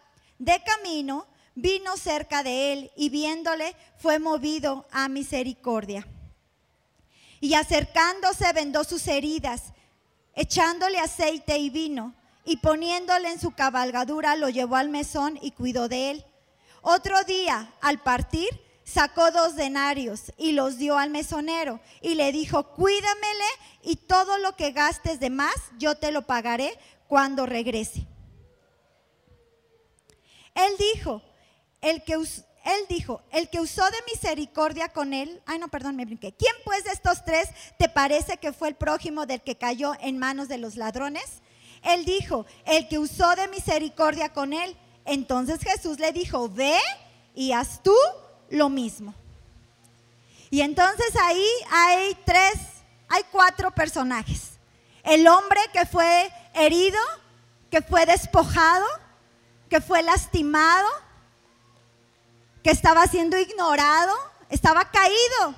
de 0.41 0.59
camino 0.63 1.27
vino 1.53 1.95
cerca 1.97 2.41
de 2.41 2.73
él 2.73 2.91
y 2.95 3.09
viéndole 3.09 3.75
fue 3.97 4.17
movido 4.17 4.87
a 4.91 5.07
misericordia. 5.07 6.07
Y 7.39 7.53
acercándose 7.53 8.51
vendó 8.53 8.83
sus 8.83 9.07
heridas, 9.07 9.65
echándole 10.33 10.97
aceite 10.97 11.59
y 11.59 11.69
vino, 11.69 12.15
y 12.43 12.57
poniéndole 12.57 13.29
en 13.29 13.39
su 13.39 13.51
cabalgadura 13.51 14.35
lo 14.35 14.49
llevó 14.49 14.77
al 14.77 14.89
mesón 14.89 15.37
y 15.43 15.51
cuidó 15.51 15.87
de 15.87 16.09
él. 16.09 16.25
Otro 16.81 17.23
día, 17.23 17.71
al 17.79 18.01
partir, 18.01 18.49
sacó 18.83 19.29
dos 19.29 19.55
denarios 19.55 20.33
y 20.39 20.53
los 20.53 20.79
dio 20.79 20.97
al 20.97 21.11
mesonero 21.11 21.79
y 22.01 22.15
le 22.15 22.31
dijo, 22.31 22.63
cuídamele 22.63 23.45
y 23.83 23.95
todo 23.95 24.39
lo 24.39 24.55
que 24.55 24.71
gastes 24.71 25.19
de 25.19 25.29
más 25.29 25.53
yo 25.77 25.93
te 25.95 26.11
lo 26.11 26.23
pagaré 26.23 26.79
cuando 27.07 27.45
regrese. 27.45 28.07
Él 30.55 30.71
dijo, 30.77 31.21
el 31.81 32.03
que, 32.03 32.13
él 32.13 32.85
dijo, 32.89 33.21
el 33.31 33.49
que 33.49 33.59
usó 33.59 33.83
de 33.85 34.13
misericordia 34.13 34.89
con 34.89 35.13
él, 35.13 35.41
ay 35.45 35.59
no, 35.59 35.67
perdón, 35.67 35.95
me 35.95 36.05
brinqué. 36.05 36.33
¿Quién 36.33 36.53
pues 36.63 36.83
de 36.83 36.91
estos 36.91 37.23
tres 37.25 37.49
te 37.77 37.89
parece 37.89 38.37
que 38.37 38.53
fue 38.53 38.69
el 38.69 38.75
prójimo 38.75 39.25
del 39.25 39.41
que 39.41 39.57
cayó 39.57 39.93
en 40.01 40.17
manos 40.17 40.47
de 40.47 40.57
los 40.57 40.75
ladrones? 40.75 41.41
Él 41.83 42.05
dijo, 42.05 42.45
el 42.65 42.87
que 42.87 42.99
usó 42.99 43.35
de 43.35 43.47
misericordia 43.47 44.33
con 44.33 44.53
él. 44.53 44.75
Entonces 45.05 45.59
Jesús 45.61 45.99
le 45.99 46.11
dijo, 46.11 46.47
ve 46.49 46.77
y 47.33 47.53
haz 47.53 47.81
tú 47.81 47.95
lo 48.49 48.69
mismo. 48.69 49.15
Y 50.51 50.61
entonces 50.61 51.15
ahí 51.23 51.47
hay 51.71 52.17
tres, 52.25 52.53
hay 53.07 53.23
cuatro 53.31 53.71
personajes. 53.71 54.51
El 55.03 55.27
hombre 55.27 55.59
que 55.73 55.85
fue 55.85 56.31
herido, 56.53 56.99
que 57.71 57.81
fue 57.81 58.05
despojado, 58.05 58.85
que 59.71 59.79
fue 59.79 60.03
lastimado, 60.03 60.89
que 62.61 62.71
estaba 62.71 63.07
siendo 63.07 63.37
ignorado, 63.37 64.13
estaba 64.49 64.91
caído, 64.91 65.55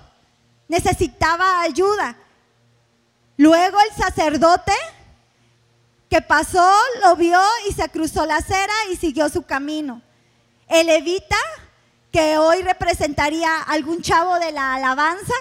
necesitaba 0.67 1.61
ayuda. 1.61 2.15
Luego 3.37 3.75
el 3.81 4.03
sacerdote 4.03 4.71
que 6.11 6.21
pasó, 6.21 6.71
lo 7.01 7.15
vio 7.15 7.41
y 7.67 7.73
se 7.73 7.89
cruzó 7.89 8.27
la 8.27 8.35
acera 8.35 8.71
y 8.91 8.97
siguió 8.97 9.29
su 9.29 9.47
camino. 9.47 10.03
El 10.67 10.85
levita, 10.85 11.35
que 12.11 12.37
hoy 12.37 12.61
representaría 12.61 13.63
algún 13.63 14.03
chavo 14.03 14.37
de 14.37 14.51
la 14.51 14.75
alabanza, 14.75 15.33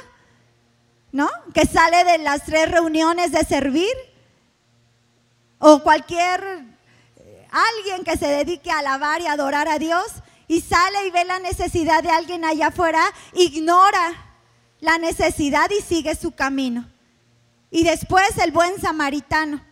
¿no? 1.12 1.28
Que 1.52 1.66
sale 1.66 2.04
de 2.04 2.16
las 2.16 2.44
tres 2.44 2.70
reuniones 2.70 3.32
de 3.32 3.44
servir, 3.44 3.92
o 5.58 5.82
cualquier 5.82 6.71
alguien 7.52 8.04
que 8.04 8.16
se 8.16 8.26
dedique 8.26 8.70
a 8.70 8.78
alabar 8.78 9.20
y 9.20 9.26
adorar 9.26 9.68
a 9.68 9.78
Dios, 9.78 10.06
y 10.48 10.60
sale 10.60 11.06
y 11.06 11.10
ve 11.10 11.24
la 11.24 11.38
necesidad 11.38 12.02
de 12.02 12.10
alguien 12.10 12.44
allá 12.44 12.68
afuera, 12.68 13.02
ignora 13.34 14.12
la 14.80 14.98
necesidad 14.98 15.70
y 15.70 15.80
sigue 15.80 16.14
su 16.16 16.32
camino. 16.32 16.90
Y 17.70 17.84
después 17.84 18.36
el 18.38 18.50
buen 18.50 18.80
samaritano. 18.80 19.64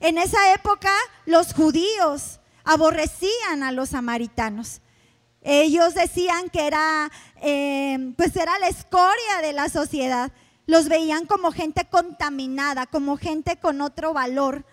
En 0.00 0.18
esa 0.18 0.54
época 0.54 0.90
los 1.26 1.52
judíos 1.52 2.40
aborrecían 2.64 3.62
a 3.62 3.72
los 3.72 3.90
samaritanos. 3.90 4.80
Ellos 5.42 5.94
decían 5.94 6.48
que 6.50 6.66
era, 6.66 7.10
eh, 7.42 8.14
pues 8.16 8.34
era 8.36 8.58
la 8.58 8.68
escoria 8.68 9.42
de 9.42 9.52
la 9.52 9.68
sociedad. 9.68 10.32
Los 10.66 10.88
veían 10.88 11.26
como 11.26 11.50
gente 11.50 11.84
contaminada, 11.90 12.86
como 12.86 13.16
gente 13.16 13.56
con 13.56 13.80
otro 13.80 14.12
valor. 14.14 14.64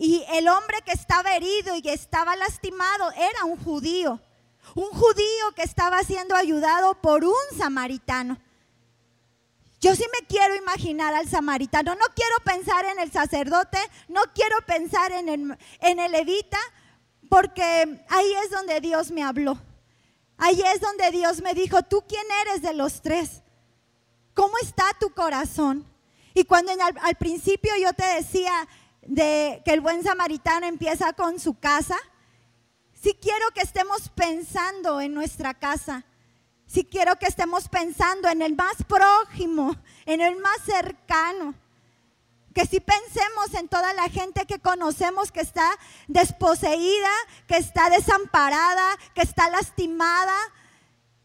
Y 0.00 0.24
el 0.32 0.48
hombre 0.48 0.78
que 0.84 0.92
estaba 0.92 1.36
herido 1.36 1.76
y 1.76 1.88
estaba 1.88 2.34
lastimado 2.34 3.12
era 3.12 3.44
un 3.44 3.56
judío 3.62 4.20
un 4.74 4.88
judío 4.88 5.52
que 5.54 5.62
estaba 5.62 6.02
siendo 6.02 6.34
ayudado 6.34 6.94
por 6.94 7.24
un 7.24 7.58
samaritano. 7.58 8.38
Yo 9.80 9.94
sí 9.94 10.04
me 10.12 10.26
quiero 10.26 10.54
imaginar 10.54 11.14
al 11.14 11.28
samaritano, 11.28 11.94
no 11.94 12.04
quiero 12.14 12.36
pensar 12.44 12.84
en 12.84 12.98
el 12.98 13.10
sacerdote, 13.10 13.78
no 14.08 14.20
quiero 14.34 14.56
pensar 14.66 15.10
en 15.12 15.28
el, 15.28 15.58
en 15.80 15.98
el 15.98 16.12
levita, 16.12 16.58
porque 17.28 18.04
ahí 18.08 18.34
es 18.44 18.50
donde 18.50 18.80
Dios 18.80 19.10
me 19.10 19.22
habló. 19.22 19.58
Ahí 20.36 20.60
es 20.74 20.80
donde 20.80 21.10
Dios 21.10 21.42
me 21.42 21.54
dijo, 21.54 21.82
¿tú 21.82 22.04
quién 22.06 22.24
eres 22.42 22.62
de 22.62 22.74
los 22.74 23.00
tres? 23.00 23.42
¿Cómo 24.34 24.54
está 24.62 24.84
tu 24.98 25.10
corazón? 25.10 25.86
Y 26.34 26.44
cuando 26.44 26.72
al 27.02 27.16
principio 27.16 27.72
yo 27.80 27.92
te 27.92 28.06
decía 28.06 28.68
de 29.10 29.60
que 29.64 29.72
el 29.72 29.80
buen 29.80 30.04
samaritano 30.04 30.66
empieza 30.66 31.12
con 31.14 31.40
su 31.40 31.58
casa, 31.58 31.96
si 33.02 33.14
quiero 33.14 33.50
que 33.52 33.62
estemos 33.62 34.08
pensando 34.10 35.00
en 35.00 35.14
nuestra 35.14 35.54
casa. 35.54 36.04
Si 36.66 36.84
quiero 36.84 37.16
que 37.16 37.26
estemos 37.26 37.68
pensando 37.68 38.28
en 38.28 38.42
el 38.42 38.54
más 38.54 38.76
prójimo, 38.86 39.74
en 40.06 40.20
el 40.20 40.36
más 40.36 40.58
cercano. 40.64 41.54
Que 42.54 42.64
si 42.64 42.78
pensemos 42.78 43.52
en 43.54 43.66
toda 43.66 43.92
la 43.94 44.08
gente 44.08 44.46
que 44.46 44.60
conocemos 44.60 45.32
que 45.32 45.40
está 45.40 45.68
desposeída, 46.06 47.10
que 47.48 47.56
está 47.56 47.90
desamparada, 47.90 48.96
que 49.14 49.22
está 49.22 49.50
lastimada. 49.50 50.36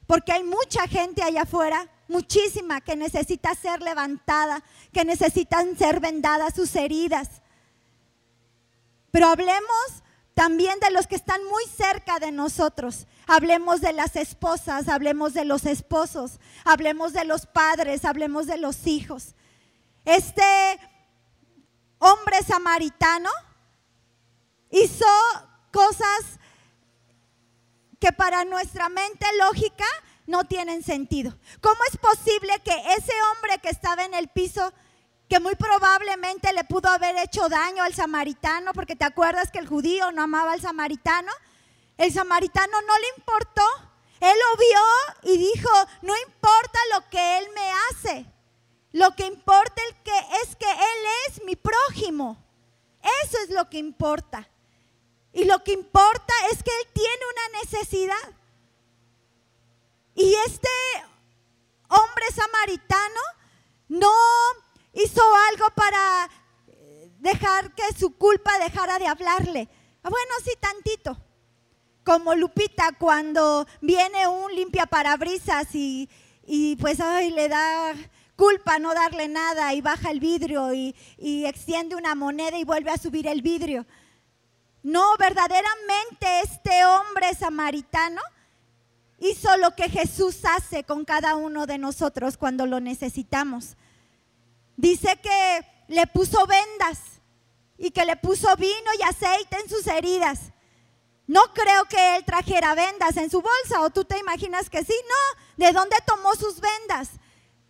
Porque 0.07 0.31
hay 0.31 0.43
mucha 0.43 0.87
gente 0.87 1.21
allá 1.21 1.43
afuera, 1.43 1.87
muchísima, 2.07 2.81
que 2.81 2.95
necesita 2.95 3.53
ser 3.53 3.83
levantada, 3.83 4.63
que 4.91 5.05
necesitan 5.05 5.77
ser 5.77 5.99
vendadas 5.99 6.55
sus 6.55 6.75
heridas. 6.75 7.43
Pero 9.15 9.27
hablemos 9.29 10.03
también 10.33 10.77
de 10.81 10.91
los 10.91 11.07
que 11.07 11.15
están 11.15 11.41
muy 11.45 11.63
cerca 11.67 12.19
de 12.19 12.33
nosotros. 12.33 13.07
Hablemos 13.27 13.79
de 13.79 13.93
las 13.93 14.17
esposas, 14.17 14.89
hablemos 14.89 15.33
de 15.33 15.45
los 15.45 15.65
esposos, 15.65 16.41
hablemos 16.65 17.13
de 17.13 17.23
los 17.23 17.45
padres, 17.45 18.03
hablemos 18.03 18.45
de 18.45 18.57
los 18.57 18.85
hijos. 18.87 19.33
Este 20.03 20.43
hombre 21.99 22.43
samaritano 22.45 23.29
hizo 24.69 25.05
cosas 25.71 26.37
que 28.01 28.11
para 28.11 28.43
nuestra 28.43 28.89
mente 28.89 29.25
lógica 29.39 29.85
no 30.27 30.43
tienen 30.43 30.83
sentido. 30.83 31.39
¿Cómo 31.61 31.79
es 31.89 31.97
posible 31.99 32.51
que 32.65 32.77
ese 32.97 33.13
hombre 33.31 33.59
que 33.59 33.69
estaba 33.69 34.03
en 34.03 34.13
el 34.13 34.27
piso 34.27 34.73
muy 35.39 35.55
probablemente 35.55 36.53
le 36.53 36.63
pudo 36.63 36.89
haber 36.89 37.17
hecho 37.17 37.49
daño 37.49 37.83
al 37.83 37.93
samaritano, 37.93 38.73
porque 38.73 38.95
te 38.95 39.05
acuerdas 39.05 39.51
que 39.51 39.59
el 39.59 39.67
judío 39.67 40.11
no 40.11 40.23
amaba 40.23 40.53
al 40.53 40.61
samaritano. 40.61 41.31
El 41.97 42.11
samaritano 42.11 42.81
no 42.81 42.97
le 42.99 43.07
importó. 43.17 43.63
Él 44.19 44.35
lo 44.37 44.57
vio 44.57 45.33
y 45.33 45.37
dijo, 45.37 45.69
no 46.01 46.13
importa 46.17 46.79
lo 46.93 47.09
que 47.09 47.37
él 47.37 47.47
me 47.53 47.71
hace. 47.89 48.25
Lo 48.91 49.15
que 49.15 49.25
importa 49.25 49.81
es 50.43 50.55
que 50.55 50.69
él 50.71 51.05
es 51.27 51.43
mi 51.43 51.55
prójimo. 51.55 52.37
Eso 53.23 53.37
es 53.43 53.49
lo 53.49 53.69
que 53.69 53.77
importa. 53.77 54.47
Y 55.33 55.43
lo 55.43 55.63
que 55.63 55.73
importa 55.73 56.33
es 56.51 56.63
que 56.63 56.71
él 56.71 56.87
tiene 56.93 57.21
una 57.33 57.59
necesidad. 57.59 58.33
Y 60.15 60.33
este 60.45 60.69
hombre 61.89 62.25
samaritano 62.33 63.21
no 63.89 64.13
hizo 64.95 65.21
algo 65.51 65.67
para 65.75 66.29
eh, 66.67 67.11
dejar 67.19 67.73
que 67.75 67.83
su 67.97 68.15
culpa 68.17 68.57
dejara 68.59 68.97
de 68.97 69.07
hablarle. 69.07 69.69
Ah, 70.03 70.09
bueno, 70.09 70.31
sí, 70.43 70.51
tantito. 70.59 71.17
Como 72.03 72.35
Lupita 72.35 72.91
cuando 72.97 73.67
viene 73.81 74.27
un 74.27 74.53
limpia 74.53 74.85
parabrisas 74.85 75.73
y, 75.73 76.09
y 76.45 76.75
pues 76.77 76.99
ay, 76.99 77.31
le 77.31 77.49
da 77.49 77.93
culpa 78.35 78.79
no 78.79 78.93
darle 78.93 79.27
nada 79.27 79.73
y 79.73 79.81
baja 79.81 80.11
el 80.11 80.19
vidrio 80.19 80.73
y, 80.73 80.95
y 81.17 81.45
extiende 81.45 81.95
una 81.95 82.15
moneda 82.15 82.57
y 82.57 82.63
vuelve 82.63 82.91
a 82.91 82.97
subir 82.97 83.27
el 83.27 83.41
vidrio. 83.41 83.85
No, 84.83 85.17
verdaderamente 85.17 86.41
este 86.43 86.85
hombre 86.85 87.33
samaritano 87.33 88.21
hizo 89.19 89.57
lo 89.57 89.71
que 89.71 89.89
Jesús 89.89 90.45
hace 90.45 90.83
con 90.83 91.05
cada 91.05 91.35
uno 91.35 91.65
de 91.65 91.79
nosotros 91.79 92.37
cuando 92.37 92.67
lo 92.67 92.79
necesitamos. 92.79 93.77
Dice 94.75 95.19
que 95.21 95.65
le 95.87 96.07
puso 96.07 96.45
vendas 96.45 96.99
y 97.77 97.91
que 97.91 98.05
le 98.05 98.15
puso 98.15 98.55
vino 98.55 98.91
y 98.99 99.03
aceite 99.03 99.57
en 99.59 99.69
sus 99.69 99.87
heridas. 99.87 100.51
No 101.27 101.41
creo 101.53 101.85
que 101.85 102.17
él 102.17 102.25
trajera 102.25 102.75
vendas 102.75 103.17
en 103.17 103.31
su 103.31 103.41
bolsa, 103.41 103.81
o 103.81 103.89
tú 103.89 104.05
te 104.05 104.17
imaginas 104.19 104.69
que 104.69 104.83
sí, 104.83 104.93
no. 105.07 105.65
¿De 105.65 105.71
dónde 105.71 105.95
tomó 106.05 106.35
sus 106.35 106.59
vendas? 106.59 107.09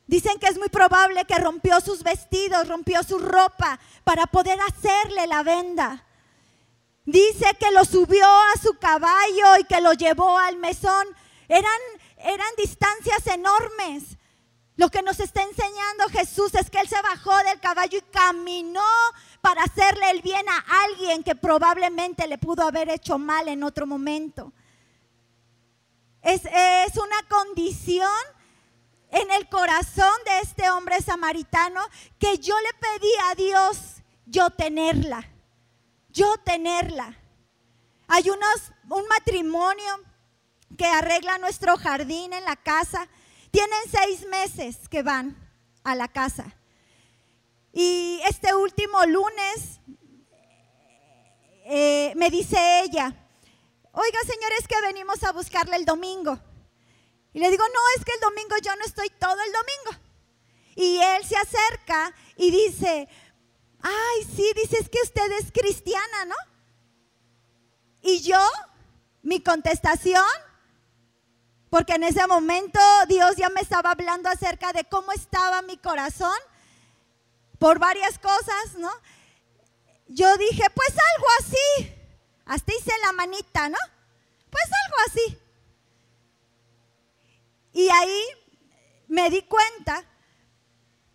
Dicen 0.08 0.38
que 0.40 0.48
es 0.48 0.58
muy 0.58 0.70
probable 0.70 1.26
que 1.26 1.40
rompió 1.40 1.80
sus 1.82 2.04
vestidos, 2.04 2.68
rompió 2.68 3.02
su 3.04 3.18
ropa 3.18 3.80
para 4.04 4.28
poder 4.28 4.60
hacerle 4.68 5.26
la 5.28 5.42
venda. 5.44 6.06
Dice 7.06 7.46
que 7.60 7.72
lo 7.72 7.86
subió 7.86 8.28
a 8.28 8.60
su 8.62 8.78
caballo 8.78 9.58
y 9.60 9.64
que 9.64 9.82
lo 9.82 9.94
llevó 9.94 10.38
al 10.38 10.58
mesón. 10.58 11.08
Eran, 11.48 11.80
eran 12.18 12.48
distancias 12.58 13.26
enormes. 13.28 14.15
Lo 14.78 14.90
que 14.90 15.02
nos 15.02 15.20
está 15.20 15.42
enseñando 15.44 16.10
Jesús 16.12 16.54
es 16.56 16.70
que 16.70 16.80
Él 16.80 16.88
se 16.88 17.02
bajó 17.02 17.36
del 17.44 17.60
caballo 17.60 17.98
y 17.98 18.12
caminó 18.12 18.82
para 19.42 19.64
hacerle 19.64 20.10
el 20.12 20.22
bien 20.22 20.46
a 20.50 20.84
alguien 20.84 21.24
que 21.24 21.36
probablemente 21.36 22.28
le 22.28 22.38
pudo 22.38 22.64
haber 22.64 22.90
hecho 22.90 23.18
mal 23.18 23.48
en 23.48 23.64
otro 23.64 23.88
momento. 23.88 24.52
Es, 26.22 26.42
una 26.98 27.22
condición 27.30 28.10
en 29.12 29.32
el 29.32 29.48
corazón 29.48 30.14
de 30.26 30.40
este 30.40 30.70
hombre 30.72 31.00
samaritano 31.02 31.82
que 32.18 32.40
yo 32.40 32.56
le 32.60 32.74
pedí 32.80 33.12
a 33.30 33.36
Dios 33.36 33.96
yo 34.26 34.50
tenerla, 34.50 35.30
yo 36.10 36.38
tenerla. 36.40 37.18
Hay 38.08 38.30
unos, 38.30 38.72
un 38.90 39.08
matrimonio 39.08 40.00
que 40.78 40.86
arregla 40.86 41.38
nuestro 41.38 41.78
jardín 41.78 42.34
en 42.34 42.44
la 42.44 42.56
casa. 42.56 43.08
Tienen 43.56 43.84
seis 43.90 44.28
meses 44.28 44.90
que 44.90 45.02
van 45.02 45.34
a 45.86 45.96
la 45.96 46.10
casa. 46.10 46.54
Y 47.72 48.20
este 48.28 48.54
último 48.54 49.06
lunes 49.06 49.80
eh, 51.64 52.12
me 52.18 52.30
dice 52.30 52.82
ella, 52.82 53.16
oiga 53.94 54.20
señores 54.28 54.68
que 54.68 54.82
venimos 54.82 55.24
a 55.24 55.32
buscarle 55.32 55.78
el 55.78 55.86
domingo. 55.86 56.38
Y 57.32 57.40
le 57.40 57.50
digo, 57.50 57.64
no, 57.66 57.80
es 57.98 58.04
que 58.04 58.12
el 58.12 58.20
domingo 58.20 58.58
yo 58.62 58.76
no 58.76 58.84
estoy 58.84 59.10
todo 59.12 59.38
el 59.42 59.52
domingo. 59.54 60.04
Y 60.76 60.98
él 60.98 61.26
se 61.26 61.38
acerca 61.38 62.14
y 62.36 62.52
dice, 62.52 63.08
ay, 63.80 64.28
sí, 64.36 64.52
dice, 64.54 64.80
es 64.82 64.90
que 64.90 65.00
usted 65.02 65.32
es 65.40 65.54
cristiana, 65.54 66.26
¿no? 66.26 66.36
Y 68.02 68.20
yo, 68.20 68.46
mi 69.22 69.40
contestación, 69.40 70.26
porque 71.70 71.94
en 71.94 72.04
ese 72.04 72.26
momento 72.28 72.80
Dios 73.08 73.36
ya 73.36 73.50
me 73.50 73.62
estaba 73.62 73.92
hablando 73.92 74.30
acerca 74.30 74.74
de 74.74 74.86
cómo 74.86 75.12
estaba 75.12 75.62
mi 75.62 75.78
corazón 75.78 76.38
por 77.60 77.80
varias 77.80 78.20
cosas, 78.20 78.76
¿no? 78.78 78.92
Yo 80.08 80.38
dije, 80.38 80.64
pues 80.74 80.90
algo 80.90 81.28
así. 81.40 81.92
Hasta 82.46 82.74
hice 82.74 82.92
la 83.04 83.12
manita, 83.14 83.70
¿no? 83.70 83.78
Pues 84.50 84.64
algo 84.86 84.98
así. 85.08 85.40
Y 87.74 87.90
ahí 87.90 88.22
me 89.08 89.30
di 89.30 89.42
cuenta 89.42 90.06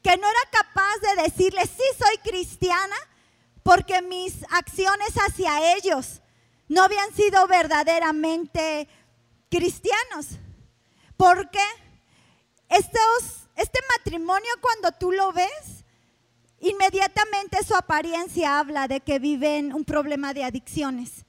que 0.03 0.17
no 0.17 0.29
era 0.29 0.41
capaz 0.51 0.97
de 1.03 1.23
decirle, 1.23 1.63
sí 1.65 1.85
soy 1.99 2.19
cristiana, 2.19 2.97
porque 3.63 4.03
mis 4.03 4.35
acciones 4.51 5.11
hacia 5.15 5.77
ellos 5.77 6.21
no 6.69 6.83
habían 6.83 7.15
sido 7.15 7.47
verdaderamente 7.47 8.89
cristianos. 9.51 10.39
Porque 11.17 11.61
estos, 12.69 13.49
este 13.57 13.81
matrimonio 13.99 14.51
cuando 14.61 14.93
tú 14.93 15.13
lo 15.13 15.33
ves, 15.33 15.85
inmediatamente 16.61 17.63
su 17.65 17.75
apariencia 17.75 18.59
habla 18.59 18.89
de 18.89 19.01
que 19.01 19.19
viven 19.19 19.75
un 19.75 19.85
problema 19.85 20.33
de 20.33 20.45
adicciones. 20.45 21.25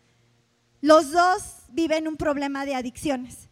Los 0.81 1.11
dos 1.11 1.43
viven 1.69 2.07
un 2.07 2.17
problema 2.17 2.65
de 2.65 2.75
adicciones. 2.75 3.49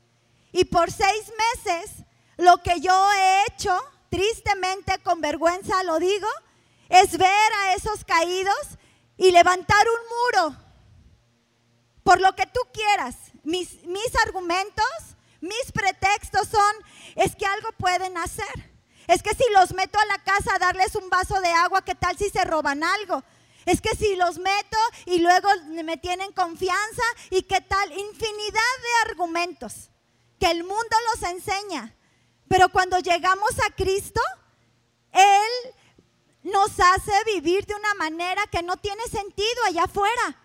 Y 0.51 0.65
por 0.65 0.91
seis 0.91 1.31
meses, 1.55 2.05
lo 2.37 2.57
que 2.63 2.79
yo 2.79 3.11
he 3.13 3.45
hecho, 3.45 3.77
tristemente, 4.09 4.97
con 5.03 5.21
vergüenza 5.21 5.83
lo 5.83 5.99
digo, 5.99 6.27
es 6.89 7.17
ver 7.17 7.53
a 7.61 7.75
esos 7.75 8.03
caídos 8.03 8.77
y 9.17 9.31
levantar 9.31 9.85
un 9.87 10.47
muro. 10.47 10.57
Por 12.03 12.21
lo 12.21 12.35
que 12.35 12.47
tú 12.47 12.61
quieras. 12.73 13.15
Mis, 13.43 13.83
mis 13.83 14.15
argumentos, 14.25 14.85
mis 15.41 15.71
pretextos 15.73 16.47
son, 16.47 16.75
es 17.15 17.35
que 17.35 17.45
algo 17.45 17.71
pueden 17.73 18.17
hacer. 18.17 18.71
Es 19.07 19.23
que 19.23 19.33
si 19.33 19.43
los 19.53 19.73
meto 19.73 19.97
a 19.97 20.05
la 20.05 20.23
casa 20.23 20.55
a 20.55 20.59
darles 20.59 20.95
un 20.95 21.09
vaso 21.09 21.39
de 21.41 21.49
agua, 21.49 21.83
¿qué 21.83 21.95
tal 21.95 22.17
si 22.17 22.29
se 22.29 22.43
roban 22.45 22.83
algo? 22.83 23.23
Es 23.65 23.81
que 23.81 23.95
si 23.95 24.15
los 24.15 24.37
meto 24.37 24.77
y 25.05 25.19
luego 25.19 25.49
me 25.83 25.97
tienen 25.97 26.31
confianza 26.33 27.03
y 27.29 27.43
qué 27.43 27.61
tal, 27.61 27.91
infinidad 27.91 28.51
de 28.53 29.09
argumentos 29.09 29.89
que 30.39 30.49
el 30.49 30.63
mundo 30.63 30.95
los 31.11 31.29
enseña. 31.29 31.95
Pero 32.47 32.69
cuando 32.69 32.99
llegamos 32.99 33.51
a 33.65 33.75
Cristo, 33.75 34.21
Él 35.11 35.73
nos 36.43 36.71
hace 36.79 37.11
vivir 37.25 37.65
de 37.65 37.75
una 37.75 37.93
manera 37.95 38.47
que 38.47 38.63
no 38.63 38.77
tiene 38.77 39.03
sentido 39.03 39.63
allá 39.65 39.83
afuera. 39.83 40.39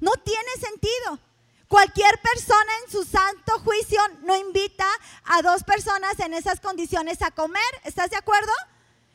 No 0.00 0.12
tiene 0.24 0.50
sentido. 0.60 1.20
Cualquier 1.68 2.20
persona 2.20 2.72
en 2.84 2.92
su 2.92 3.04
santo 3.04 3.58
juicio 3.60 4.00
no 4.22 4.36
invita 4.36 4.86
a 5.24 5.42
dos 5.42 5.64
personas 5.64 6.18
en 6.20 6.34
esas 6.34 6.60
condiciones 6.60 7.22
a 7.22 7.32
comer. 7.32 7.62
¿Estás 7.84 8.10
de 8.10 8.16
acuerdo? 8.16 8.52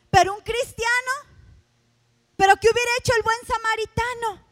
Pero 0.10 0.34
un 0.34 0.42
cristiano, 0.42 1.12
pero 2.36 2.56
¿qué 2.58 2.68
hubiera 2.70 2.92
hecho 3.00 3.14
el 3.16 3.24
buen 3.24 3.38
samaritano? 3.48 4.52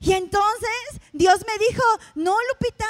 Y 0.00 0.12
entonces 0.12 1.00
Dios 1.12 1.44
me 1.46 1.58
dijo, 1.58 1.82
no, 2.14 2.36
Lupita, 2.48 2.86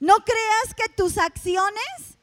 no 0.00 0.16
creas 0.24 0.74
que 0.76 0.88
tus 0.88 1.18
acciones 1.18 2.18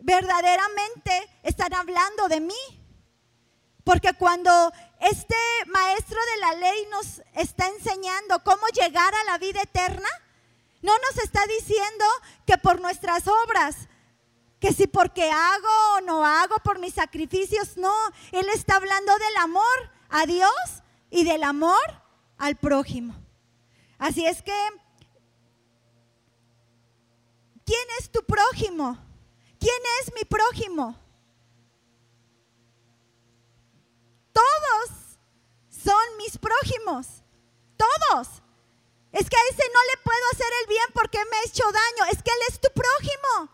verdaderamente 0.00 1.30
están 1.42 1.72
hablando 1.72 2.28
de 2.28 2.40
mí. 2.40 2.79
Porque 3.90 4.14
cuando 4.14 4.72
este 5.00 5.34
maestro 5.66 6.16
de 6.16 6.40
la 6.40 6.54
ley 6.54 6.86
nos 6.92 7.22
está 7.34 7.66
enseñando 7.66 8.38
cómo 8.44 8.64
llegar 8.68 9.12
a 9.12 9.24
la 9.24 9.36
vida 9.38 9.62
eterna, 9.62 10.08
no 10.80 10.92
nos 10.96 11.24
está 11.24 11.44
diciendo 11.46 12.04
que 12.46 12.56
por 12.56 12.80
nuestras 12.80 13.26
obras, 13.26 13.88
que 14.60 14.72
si 14.72 14.86
porque 14.86 15.28
hago 15.28 15.96
o 15.96 16.00
no 16.02 16.24
hago 16.24 16.54
por 16.62 16.78
mis 16.78 16.94
sacrificios, 16.94 17.76
no, 17.76 17.92
Él 18.30 18.48
está 18.54 18.76
hablando 18.76 19.12
del 19.18 19.36
amor 19.38 19.90
a 20.08 20.24
Dios 20.24 20.84
y 21.10 21.24
del 21.24 21.42
amor 21.42 21.82
al 22.38 22.54
prójimo. 22.54 23.16
Así 23.98 24.24
es 24.24 24.40
que 24.40 24.54
¿Quién 27.66 27.88
es 27.98 28.08
tu 28.08 28.22
prójimo? 28.22 28.96
¿Quién 29.58 29.82
es 30.00 30.12
mi 30.14 30.24
prójimo? 30.26 30.96
Todos 34.40 35.18
son 35.68 36.16
mis 36.16 36.38
prójimos. 36.38 37.06
Todos. 37.76 38.28
Es 39.12 39.28
que 39.28 39.36
a 39.36 39.46
ese 39.50 39.64
no 39.74 39.82
le 39.90 39.96
puedo 40.04 40.24
hacer 40.32 40.52
el 40.62 40.66
bien 40.68 40.88
porque 40.94 41.18
me 41.30 41.36
ha 41.36 41.44
hecho 41.44 41.64
daño. 41.64 42.10
Es 42.12 42.22
que 42.22 42.30
Él 42.30 42.42
es 42.48 42.60
tu 42.60 42.70
prójimo. 42.72 43.50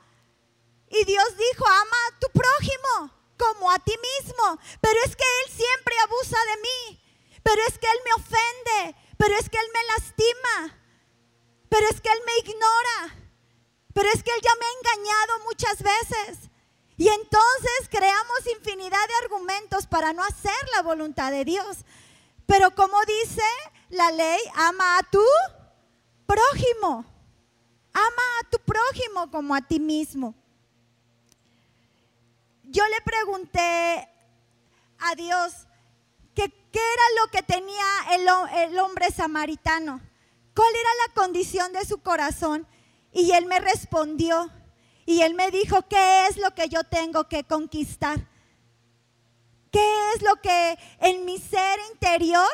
Y 0.90 1.05
Dios 1.05 1.29
dijo, 1.37 1.66
ama 1.66 1.99
a 2.09 2.18
tu 2.20 2.29
prójimo 2.31 3.11
como 3.38 3.70
a 3.70 3.79
ti 3.79 3.94
mismo. 3.99 4.59
Pero 4.81 4.99
es 5.05 5.16
que 5.16 5.25
Él 5.25 5.53
siempre 5.57 5.94
abusa 6.05 6.38
de 6.51 6.57
mí. 6.66 7.03
Pero 7.42 7.62
es 7.66 7.79
que 7.79 7.90
Él 7.90 7.99
me 8.05 8.12
ofende. 8.22 8.96
Pero 9.16 9.35
es 9.37 9.49
que 9.49 9.59
Él 9.59 9.70
me 9.75 9.85
lastima. 9.92 10.57
Pero 11.68 11.88
es 11.88 12.01
que 12.01 12.11
Él 12.11 12.20
me 12.27 12.38
ignora. 12.38 12.99
Pero 13.94 14.09
es 14.11 14.22
que 14.22 14.31
Él 14.31 14.40
ya 14.42 14.55
me 14.61 14.66
ha 14.66 14.79
engañado 14.79 15.44
muchas 15.44 15.83
veces. 15.83 16.51
Y 16.99 17.09
entonces 17.09 17.88
creamos 17.90 18.46
infinidad 18.46 19.07
de 19.07 19.14
argumentos 19.25 19.87
para 19.87 20.12
no 20.12 20.25
hacer 20.25 20.57
la 20.75 20.83
voluntad 20.83 21.31
de 21.31 21.44
Dios. 21.44 21.79
Pero 22.46 22.75
como 22.75 22.99
dice 23.05 23.42
la 23.90 24.06
ley, 24.16 24.40
ama 24.55 24.98
a 24.98 25.02
tu 25.02 25.22
prójimo. 26.26 27.05
Ama 27.92 28.22
a 28.40 28.50
tu 28.50 28.59
prójimo 28.59 29.31
como 29.31 29.55
a 29.55 29.62
ti 29.62 29.81
mismo. 29.81 30.35
Yo 32.64 32.87
le 32.88 33.00
pregunté 33.02 34.09
a 34.98 35.14
Dios 35.14 35.66
que 36.35 36.50
qué 36.50 36.81
era 36.81 37.22
lo 37.22 37.31
que 37.31 37.42
tenía 37.42 37.87
el, 38.11 38.26
el 38.70 38.79
hombre 38.79 39.11
samaritano. 39.11 40.00
¿Cuál 40.55 40.74
era 40.74 40.90
la 41.07 41.14
condición 41.14 41.72
de 41.72 41.85
su 41.85 41.98
corazón? 41.98 42.66
Y 43.12 43.33
él 43.33 43.46
me 43.46 43.61
respondió 43.61 44.50
y 45.07 45.22
él 45.22 45.35
me 45.35 45.50
dijo, 45.50 45.83
¿qué 45.88 46.26
es 46.26 46.37
lo 46.37 46.55
que 46.55 46.68
yo 46.68 46.85
tengo 46.85 47.29
que 47.29 47.44
conquistar? 47.44 48.18
¿Qué 49.70 50.12
es 50.14 50.22
lo 50.22 50.37
que 50.42 50.79
en 51.00 51.24
mi 51.24 51.38
ser 51.38 51.79
interior, 51.92 52.50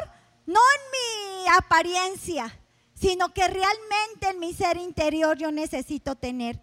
no 0.47 0.61
en 0.61 0.91
mi 0.91 1.49
apariencia, 1.49 2.59
sino 2.95 3.33
que 3.33 3.47
realmente 3.49 4.31
en 4.31 4.39
mi 4.39 4.55
ser 4.55 4.77
interior 4.77 5.37
yo 5.37 5.51
necesito 5.51 6.15
tener? 6.15 6.61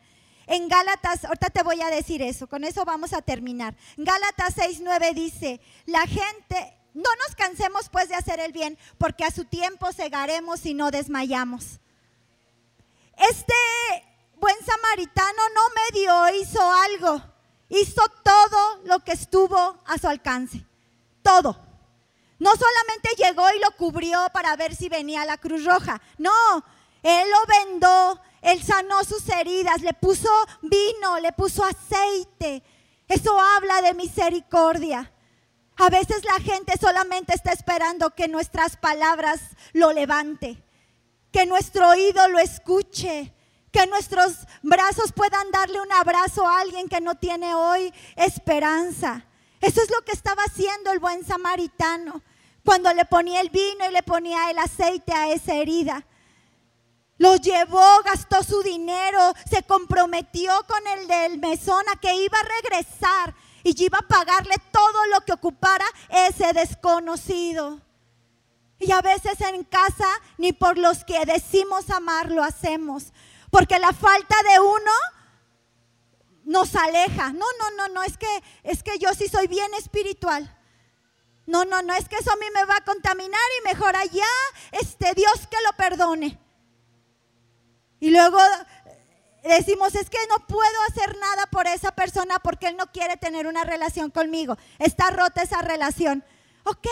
En 0.48 0.68
Gálatas, 0.68 1.26
ahorita 1.26 1.52
te 1.52 1.64
voy 1.64 1.80
a 1.82 1.90
decir 1.90 2.22
eso, 2.22 2.48
con 2.48 2.64
eso 2.64 2.84
vamos 2.84 3.14
a 3.14 3.22
terminar. 3.22 3.76
Gálatas 3.98 4.56
6:9 4.58 5.14
dice, 5.14 5.62
la 5.86 6.08
gente, 6.08 6.76
no 6.94 7.10
nos 7.28 7.36
cansemos 7.36 7.90
pues 7.90 8.10
de 8.10 8.16
hacer 8.16 8.40
el 8.40 8.52
bien, 8.52 8.78
porque 8.98 9.26
a 9.26 9.32
su 9.32 9.46
tiempo 9.46 9.94
cegaremos 9.94 10.66
y 10.66 10.74
no 10.74 10.90
desmayamos. 10.90 11.80
Este 13.16 13.54
buen 14.38 14.56
samaritano 14.66 15.42
no 15.54 15.62
medio 15.92 16.42
hizo 16.42 16.62
algo, 16.74 17.22
hizo 17.70 18.02
todo 18.24 18.82
lo 18.86 19.04
que 19.04 19.12
estuvo 19.12 19.78
a 19.86 19.98
su 20.00 20.08
alcance, 20.08 20.66
todo. 21.22 21.69
No 22.40 22.52
solamente 22.52 23.10
llegó 23.18 23.46
y 23.56 23.60
lo 23.60 23.72
cubrió 23.72 24.28
para 24.34 24.56
ver 24.56 24.76
si 24.76 24.90
venía 24.90 25.26
la 25.26 25.38
Cruz 25.38 25.66
Roja, 25.66 26.02
no, 26.18 26.64
él 27.04 27.28
lo 27.30 27.70
vendó, 27.70 28.22
él 28.42 28.64
sanó 28.64 29.04
sus 29.04 29.28
heridas, 29.30 29.82
le 29.82 29.94
puso 29.94 30.30
vino, 30.62 31.20
le 31.20 31.34
puso 31.34 31.64
aceite. 31.64 32.64
Eso 33.08 33.40
habla 33.40 33.82
de 33.82 33.94
misericordia. 33.94 35.12
A 35.78 35.90
veces 35.90 36.24
la 36.26 36.40
gente 36.40 36.74
solamente 36.80 37.34
está 37.34 37.52
esperando 37.52 38.10
que 38.12 38.28
nuestras 38.28 38.76
palabras 38.78 39.42
lo 39.74 39.94
levante, 39.94 40.62
que 41.32 41.46
nuestro 41.46 41.90
oído 41.90 42.28
lo 42.28 42.40
escuche, 42.40 43.34
que 43.72 43.88
nuestros 43.88 44.46
brazos 44.62 45.14
puedan 45.14 45.50
darle 45.52 45.80
un 45.80 45.92
abrazo 45.94 46.46
a 46.46 46.60
alguien 46.60 46.90
que 46.90 47.00
no 47.00 47.16
tiene 47.16 47.56
hoy 47.56 47.94
esperanza. 48.16 49.26
Eso 49.62 49.82
es 49.82 49.90
lo 49.90 50.02
que 50.06 50.12
estaba 50.12 50.44
haciendo 50.44 50.92
el 50.92 51.00
buen 51.00 51.26
samaritano 51.26 52.22
cuando 52.64 52.94
le 52.94 53.06
ponía 53.06 53.42
el 53.42 53.50
vino 53.50 53.90
y 53.90 53.94
le 53.94 54.04
ponía 54.04 54.50
el 54.52 54.60
aceite 54.60 55.14
a 55.14 55.32
esa 55.32 55.56
herida. 55.56 56.06
Lo 57.18 57.36
llevó, 57.36 58.02
gastó 58.06 58.44
su 58.44 58.62
dinero, 58.64 59.34
se 59.50 59.64
comprometió 59.64 60.54
con 60.68 60.88
el 60.88 61.08
del 61.08 61.38
mesón 61.40 61.84
a 61.92 62.00
que 62.00 62.16
iba 62.16 62.38
a 62.40 62.62
regresar 62.62 63.36
y 63.64 63.84
iba 63.84 64.00
a 64.00 64.08
pagarle 64.08 64.56
todo 64.72 65.08
lo 65.08 65.22
que 65.22 65.34
ocupara 65.34 65.86
ese 66.10 66.54
desconocido. 66.54 67.82
Y 68.80 68.94
a 68.94 69.02
veces 69.02 69.42
en 69.42 69.66
casa 69.66 70.08
ni 70.38 70.54
por 70.54 70.78
los 70.78 71.04
que 71.04 71.26
decimos 71.26 71.90
amar 71.90 72.32
lo 72.32 72.42
hacemos, 72.42 73.12
porque 73.52 73.78
la 73.80 73.92
falta 73.92 74.36
de 74.54 74.60
uno 74.62 74.92
nos 76.50 76.76
aleja. 76.76 77.32
No, 77.32 77.46
no, 77.60 77.72
no, 77.78 77.88
no, 77.90 78.04
es 78.04 78.18
que 78.18 78.44
es 78.64 78.82
que 78.82 78.98
yo 78.98 79.14
sí 79.14 79.28
soy 79.28 79.48
bien 79.48 79.72
espiritual. 79.76 80.56
No, 81.46 81.64
no, 81.64 81.82
no, 81.84 81.94
es 81.94 82.10
que 82.10 82.16
eso 82.16 82.32
a 82.32 82.38
mí 82.38 82.46
me 82.54 82.66
va 82.66 82.78
a 82.78 82.84
contaminar 82.84 83.40
y 83.60 83.68
mejor 83.68 83.96
allá 83.96 84.34
este 84.72 85.14
Dios 85.14 85.48
que 85.50 85.58
lo 85.66 85.78
perdone. 85.78 86.40
Y 88.00 88.10
luego 88.10 88.40
decimos, 89.44 89.94
es 89.94 90.10
que 90.10 90.18
no 90.28 90.48
puedo 90.48 90.82
hacer 90.90 91.16
nada 91.18 91.46
por 91.48 91.68
esa 91.68 91.92
persona 91.92 92.40
porque 92.40 92.68
él 92.68 92.78
no 92.78 92.92
quiere 92.92 93.16
tener 93.18 93.46
una 93.46 93.64
relación 93.64 94.10
conmigo. 94.10 94.58
Está 94.80 95.12
rota 95.12 95.44
esa 95.44 95.62
relación. 95.62 96.24
Ok, 96.64 96.88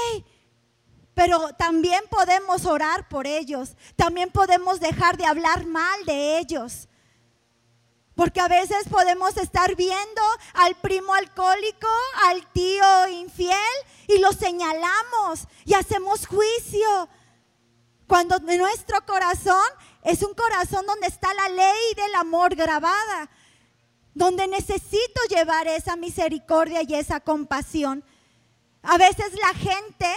pero 1.15 1.53
también 1.53 2.03
podemos 2.11 2.65
orar 2.65 3.09
por 3.09 3.25
ellos. 3.25 3.75
También 3.95 4.29
podemos 4.29 4.79
dejar 4.79 5.17
de 5.17 5.25
hablar 5.25 5.65
mal 5.65 6.05
de 6.05 6.37
ellos. 6.37 6.87
Porque 8.17 8.41
a 8.41 8.47
veces 8.47 8.89
podemos 8.89 9.37
estar 9.37 9.75
viendo 9.75 10.21
al 10.55 10.73
primo 10.75 11.13
alcohólico, 11.13 11.87
al 12.25 12.51
tío 12.51 13.07
infiel, 13.09 13.55
y 14.07 14.17
lo 14.17 14.33
señalamos 14.33 15.47
y 15.65 15.75
hacemos 15.75 16.25
juicio. 16.25 17.07
Cuando 18.07 18.39
nuestro 18.39 19.05
corazón 19.05 19.67
es 20.01 20.23
un 20.23 20.33
corazón 20.33 20.83
donde 20.87 21.05
está 21.05 21.31
la 21.35 21.47
ley 21.49 21.93
del 21.95 22.15
amor 22.15 22.55
grabada, 22.55 23.29
donde 24.15 24.47
necesito 24.47 25.21
llevar 25.29 25.67
esa 25.67 25.95
misericordia 25.95 26.81
y 26.81 26.95
esa 26.95 27.19
compasión. 27.19 28.03
A 28.81 28.97
veces 28.97 29.31
la 29.39 29.53
gente 29.59 30.11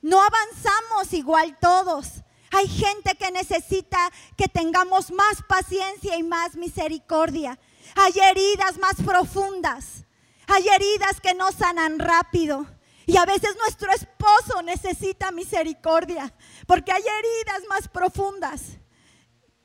no 0.00 0.22
avanzamos 0.22 1.12
igual 1.12 1.58
todos. 1.60 2.22
Hay 2.52 2.68
gente 2.68 3.16
que 3.16 3.30
necesita 3.30 4.10
que 4.36 4.46
tengamos 4.46 5.10
más 5.10 5.42
paciencia 5.48 6.16
y 6.16 6.22
más 6.22 6.54
misericordia. 6.54 7.58
Hay 7.96 8.12
heridas 8.18 8.78
más 8.78 8.94
profundas. 9.04 10.04
Hay 10.46 10.68
heridas 10.68 11.20
que 11.20 11.34
no 11.34 11.50
sanan 11.50 11.98
rápido. 11.98 12.66
Y 13.06 13.16
a 13.16 13.24
veces 13.24 13.56
nuestro 13.56 13.90
esposo 13.92 14.62
necesita 14.62 15.32
misericordia 15.32 16.32
porque 16.66 16.92
hay 16.92 17.02
heridas 17.02 17.62
más 17.68 17.88
profundas 17.88 18.62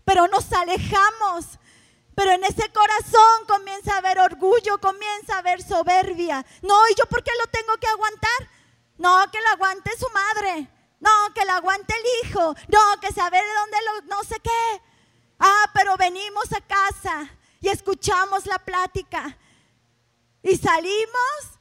pero 0.08 0.26
nos 0.30 0.50
alejamos. 0.54 1.60
Pero 2.15 2.32
en 2.32 2.43
ese 2.45 2.71
corazón 2.71 3.45
comienza 3.45 3.93
a 3.93 3.97
haber 3.97 4.19
orgullo, 4.19 4.80
comienza 4.80 5.36
a 5.36 5.39
haber 5.39 5.62
soberbia. 5.62 6.45
No, 6.62 6.88
¿y 6.88 6.95
yo 6.95 7.06
por 7.08 7.21
qué 7.21 7.32
lo 7.38 7.47
tengo 7.47 7.78
que 7.78 7.88
aguantar? 7.88 8.50
No, 8.97 9.30
que 9.30 9.41
lo 9.41 9.50
aguante 9.50 9.91
su 10.00 10.08
madre. 10.12 10.69
No, 11.00 11.34
que 11.34 11.46
lo 11.46 11.52
aguante 11.54 11.94
el 11.94 12.28
hijo. 12.30 12.56
No, 12.68 13.00
que 13.02 13.12
sabe 13.14 13.38
de 13.38 13.54
dónde 13.54 13.78
lo, 13.86 14.16
no 14.16 14.24
sé 14.24 14.40
qué. 14.40 14.82
Ah, 15.40 15.70
pero 15.74 15.96
venimos 15.98 16.52
a 16.54 16.62
casa 16.62 17.30
y 17.60 17.70
escuchamos 17.70 18.46
la 18.46 18.60
plática. 18.60 19.38
Y 20.42 20.58
salimos, 20.58 21.60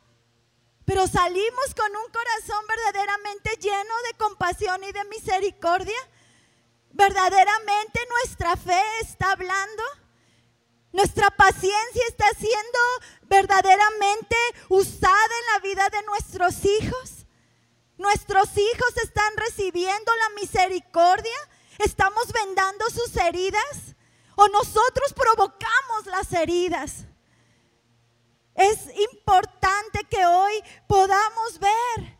pero 0.85 1.07
salimos 1.07 1.75
con 1.75 1.95
un 1.97 2.11
corazón 2.13 2.65
verdaderamente 2.69 3.51
lleno 3.61 3.95
de 4.09 4.17
compasión 4.19 4.83
y 4.85 4.93
de 4.93 5.05
misericordia. 5.05 5.99
¿Verdaderamente 6.91 8.01
nuestra 8.09 8.57
fe 8.57 8.83
está 9.03 9.33
hablando? 9.33 9.83
¿Nuestra 10.93 11.31
paciencia 11.31 12.03
está 12.09 12.27
siendo 12.39 12.79
verdaderamente 13.25 14.37
usada 14.71 15.13
en 15.13 15.53
la 15.53 15.59
vida 15.59 15.89
de 15.91 16.03
nuestros 16.05 16.65
hijos? 16.65 17.26
¿Nuestros 17.97 18.57
hijos 18.57 18.97
están 19.03 19.37
recibiendo 19.37 20.13
la 20.17 20.41
misericordia? 20.41 21.37
¿Estamos 21.79 22.33
vendando 22.33 22.85
sus 22.91 23.17
heridas? 23.17 23.95
¿O 24.37 24.49
nosotros 24.49 25.13
provocamos 25.15 26.07
las 26.07 26.33
heridas? 26.33 27.07
Es 28.55 28.79
importante 29.13 30.05
que 30.11 30.25
hoy 30.25 30.63
podamos 30.87 31.59
ver 31.59 32.17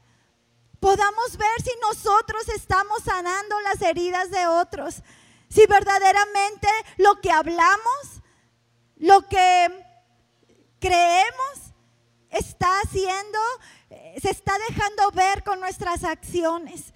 podamos 0.87 1.37
ver 1.37 1.63
si 1.63 1.71
nosotros 1.81 2.49
estamos 2.51 3.03
sanando 3.03 3.61
las 3.63 3.83
heridas 3.83 4.31
de 4.31 4.47
otros, 4.47 5.03
si 5.49 5.67
verdaderamente 5.67 6.69
lo 6.99 7.21
que 7.21 7.33
hablamos, 7.33 8.23
lo 8.97 9.27
que 9.29 9.85
creemos, 10.79 11.73
está 12.31 12.69
haciendo, 12.85 13.39
se 14.21 14.31
está 14.31 14.53
dejando 14.69 15.11
ver 15.13 15.43
con 15.45 15.61
nuestras 15.61 16.05
acciones. 16.05 16.93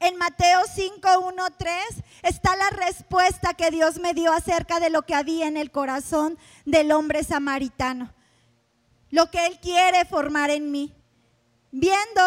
En 0.00 0.16
Mateo 0.16 0.60
5, 0.74 1.20
1, 1.28 1.44
3 1.56 1.74
está 2.22 2.56
la 2.56 2.70
respuesta 2.70 3.54
que 3.54 3.70
Dios 3.70 4.00
me 4.00 4.14
dio 4.14 4.32
acerca 4.32 4.80
de 4.80 4.90
lo 4.90 5.02
que 5.02 5.14
había 5.14 5.46
en 5.46 5.56
el 5.56 5.70
corazón 5.70 6.38
del 6.64 6.90
hombre 6.90 7.22
samaritano. 7.22 8.12
Lo 9.10 9.30
que 9.30 9.46
Él 9.46 9.60
quiere 9.60 10.04
formar 10.04 10.50
en 10.50 10.72
mí. 10.72 10.92
Viendo 11.70 12.22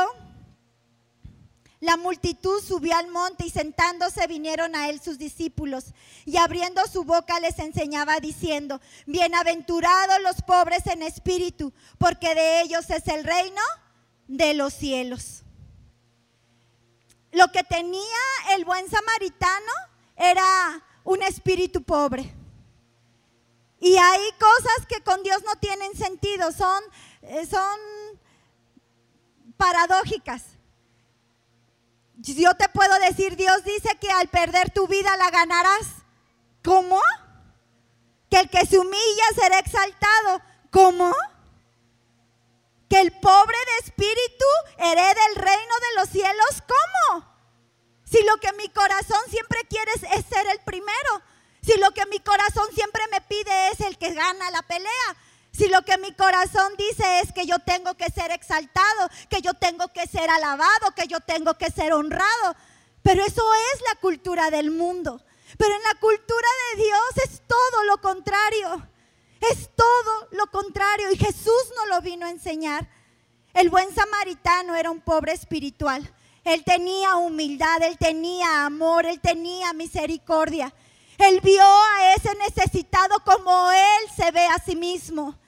la 1.79 1.97
multitud 1.97 2.61
subió 2.63 2.95
al 2.95 3.09
monte 3.09 3.45
y 3.45 3.49
sentándose 3.49 4.27
vinieron 4.27 4.75
a 4.75 4.89
él 4.89 5.01
sus 5.01 5.17
discípulos 5.17 5.93
y 6.25 6.37
abriendo 6.37 6.81
su 6.87 7.03
boca 7.03 7.39
les 7.39 7.59
enseñaba 7.59 8.19
diciendo, 8.19 8.79
bienaventurados 9.05 10.21
los 10.21 10.41
pobres 10.41 10.87
en 10.87 11.03
espíritu, 11.03 11.73
porque 11.97 12.33
de 12.33 12.61
ellos 12.61 12.89
es 12.89 13.07
el 13.07 13.23
reino 13.23 13.61
de 14.27 14.53
los 14.53 14.73
cielos. 14.73 15.43
Lo 17.31 17.51
que 17.51 17.63
tenía 17.63 18.17
el 18.55 18.63
buen 18.63 18.89
samaritano 18.89 19.71
era 20.15 20.81
un 21.03 21.21
espíritu 21.21 21.83
pobre. 21.83 22.33
Y 23.79 23.97
hay 23.97 24.21
cosas 24.39 24.87
que 24.87 25.03
con 25.03 25.21
Dios 25.21 25.43
no 25.43 25.55
tienen 25.57 25.93
sentido, 25.95 26.51
son, 26.53 26.81
eh, 27.21 27.45
son 27.45 27.79
paradójicas. 29.57 30.54
Yo 32.17 32.55
te 32.55 32.69
puedo 32.69 32.97
decir, 32.99 33.35
Dios 33.35 33.63
dice 33.63 33.97
que 33.99 34.09
al 34.11 34.27
perder 34.29 34.71
tu 34.71 34.87
vida 34.87 35.15
la 35.17 35.29
ganarás. 35.29 35.87
¿Cómo? 36.63 37.01
Que 38.29 38.39
el 38.39 38.49
que 38.49 38.65
se 38.65 38.79
humilla 38.79 39.23
será 39.35 39.59
exaltado. 39.59 40.41
¿Cómo? 40.71 41.13
Que 42.89 43.01
el 43.01 43.11
pobre 43.19 43.57
de 43.57 43.85
espíritu 43.85 44.45
herede 44.77 45.19
el 45.29 45.35
reino 45.35 45.75
de 45.79 45.99
los 45.99 46.09
cielos. 46.09 46.63
¿Cómo? 46.67 47.25
Si 48.05 48.23
lo 48.23 48.37
que 48.37 48.53
mi 48.53 48.69
corazón 48.69 49.21
siempre 49.29 49.59
quiere 49.69 49.91
es 49.93 50.25
ser 50.25 50.47
el 50.47 50.59
primero. 50.61 51.21
Si 51.61 51.77
lo 51.79 51.91
que 51.91 52.05
mi 52.05 52.19
corazón 52.19 52.67
siempre 52.73 53.03
me 53.11 53.21
pide 53.21 53.69
es 53.71 53.81
el 53.81 53.97
que 53.97 54.13
gana 54.13 54.51
la 54.51 54.61
pelea. 54.61 55.17
Si 55.55 55.69
lo 55.69 55.83
que 55.83 55.97
mi 55.97 56.11
corazón 56.11 56.73
dice 56.77 57.21
es 57.21 57.31
que 57.31 57.45
yo 57.45 57.59
tengo 57.59 57.93
que 57.93 58.09
ser 58.09 58.31
exaltado, 58.31 59.09
que 59.29 59.41
yo 59.41 59.53
tengo 59.53 59.87
que 59.87 60.05
ser 60.05 60.29
alabado, 60.29 60.91
que 60.95 61.07
yo 61.07 61.21
tengo 61.21 61.53
que 61.53 61.71
ser 61.71 61.93
honrado. 61.93 62.55
Pero 63.01 63.23
eso 63.23 63.41
es 63.73 63.81
la 63.93 63.99
cultura 64.01 64.51
del 64.51 64.71
mundo. 64.71 65.21
Pero 65.57 65.73
en 65.73 65.83
la 65.83 65.97
cultura 65.99 66.47
de 66.73 66.83
Dios 66.83 67.01
es 67.23 67.41
todo 67.47 67.83
lo 67.85 68.01
contrario. 68.01 68.85
Es 69.39 69.69
todo 69.75 70.27
lo 70.31 70.47
contrario. 70.47 71.09
Y 71.11 71.17
Jesús 71.17 71.71
nos 71.77 71.87
lo 71.87 72.01
vino 72.01 72.25
a 72.25 72.31
enseñar. 72.31 72.89
El 73.53 73.69
buen 73.69 73.93
samaritano 73.95 74.75
era 74.75 74.91
un 74.91 74.99
pobre 74.99 75.31
espiritual. 75.31 76.13
Él 76.43 76.65
tenía 76.65 77.15
humildad, 77.15 77.81
él 77.81 77.97
tenía 77.97 78.65
amor, 78.65 79.05
él 79.05 79.21
tenía 79.21 79.71
misericordia. 79.71 80.73
Él 81.17 81.39
vio 81.41 81.63
a 81.63 82.13
ese 82.15 82.35
necesitado 82.35 83.21
como 83.23 83.71
él 83.71 84.11
se 84.17 84.31
ve 84.31 84.45
a 84.47 84.59
sí 84.59 84.75
mismo. 84.75 85.39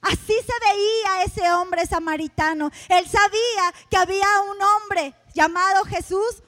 Así 0.00 0.34
se 0.34 0.66
veía 0.66 1.24
ese 1.24 1.50
hombre 1.52 1.86
samaritano. 1.86 2.70
Él 2.88 3.08
sabía 3.08 3.74
que 3.90 3.96
había 3.96 4.40
un 4.42 4.62
hombre 4.62 5.14
llamado 5.34 5.84
Jesús 5.84 6.42